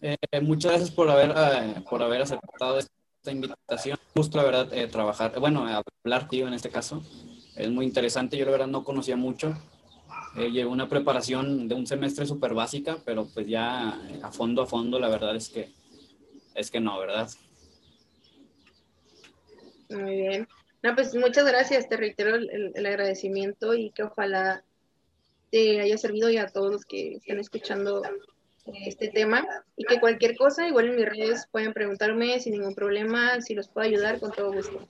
Eh, 0.00 0.16
muchas 0.40 0.72
gracias 0.72 0.90
por 0.90 1.10
haber, 1.10 1.30
eh, 1.36 1.82
por 1.88 2.02
haber 2.02 2.22
aceptado 2.22 2.78
esta 2.78 3.30
invitación. 3.30 3.98
Justo, 4.14 4.38
la 4.38 4.44
verdad, 4.44 4.88
trabajar, 4.90 5.38
bueno, 5.38 5.66
hablar 5.66 6.22
contigo 6.22 6.48
en 6.48 6.54
este 6.54 6.70
caso. 6.70 7.02
Es 7.56 7.70
muy 7.70 7.84
interesante. 7.84 8.36
Yo, 8.36 8.44
la 8.46 8.52
verdad, 8.52 8.66
no 8.66 8.84
conocía 8.84 9.16
mucho. 9.16 9.54
Eh, 10.36 10.64
una 10.64 10.88
preparación 10.88 11.68
de 11.68 11.74
un 11.74 11.86
semestre 11.86 12.26
súper 12.26 12.54
básica, 12.54 12.98
pero 13.04 13.26
pues 13.26 13.46
ya 13.46 14.00
a 14.22 14.32
fondo 14.32 14.62
a 14.62 14.66
fondo 14.66 14.98
la 14.98 15.08
verdad 15.08 15.36
es 15.36 15.50
que 15.50 15.70
es 16.54 16.70
que 16.70 16.80
no, 16.80 16.98
¿verdad? 16.98 17.28
Muy 19.90 20.16
bien. 20.16 20.48
No, 20.82 20.94
pues 20.94 21.14
muchas 21.14 21.46
gracias, 21.46 21.88
te 21.88 21.96
reitero 21.96 22.34
el, 22.34 22.86
agradecimiento 22.86 23.74
y 23.74 23.90
que 23.90 24.02
ojalá 24.02 24.64
te 25.50 25.80
haya 25.80 25.96
servido 25.96 26.28
y 26.30 26.38
a 26.38 26.48
todos 26.48 26.72
los 26.72 26.84
que 26.84 27.16
estén 27.16 27.38
escuchando 27.38 28.02
este 28.86 29.08
tema 29.08 29.46
y 29.76 29.84
que 29.84 30.00
cualquier 30.00 30.36
cosa, 30.36 30.66
igual 30.66 30.88
en 30.88 30.96
mis 30.96 31.06
redes 31.06 31.46
pueden 31.50 31.72
preguntarme 31.72 32.40
sin 32.40 32.54
ningún 32.54 32.74
problema, 32.74 33.40
si 33.40 33.54
los 33.54 33.68
puedo 33.68 33.86
ayudar 33.86 34.18
con 34.18 34.32
todo 34.32 34.52
gusto. 34.52 34.88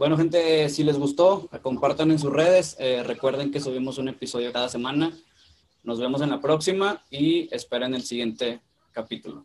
Bueno, 0.00 0.16
gente, 0.16 0.66
si 0.70 0.82
les 0.82 0.96
gustó, 0.96 1.46
compartan 1.60 2.10
en 2.10 2.18
sus 2.18 2.32
redes. 2.32 2.74
Eh, 2.78 3.02
recuerden 3.02 3.50
que 3.50 3.60
subimos 3.60 3.98
un 3.98 4.08
episodio 4.08 4.50
cada 4.50 4.70
semana. 4.70 5.12
Nos 5.82 6.00
vemos 6.00 6.22
en 6.22 6.30
la 6.30 6.40
próxima 6.40 7.04
y 7.10 7.54
esperen 7.54 7.94
el 7.94 8.00
siguiente 8.00 8.62
capítulo. 8.92 9.44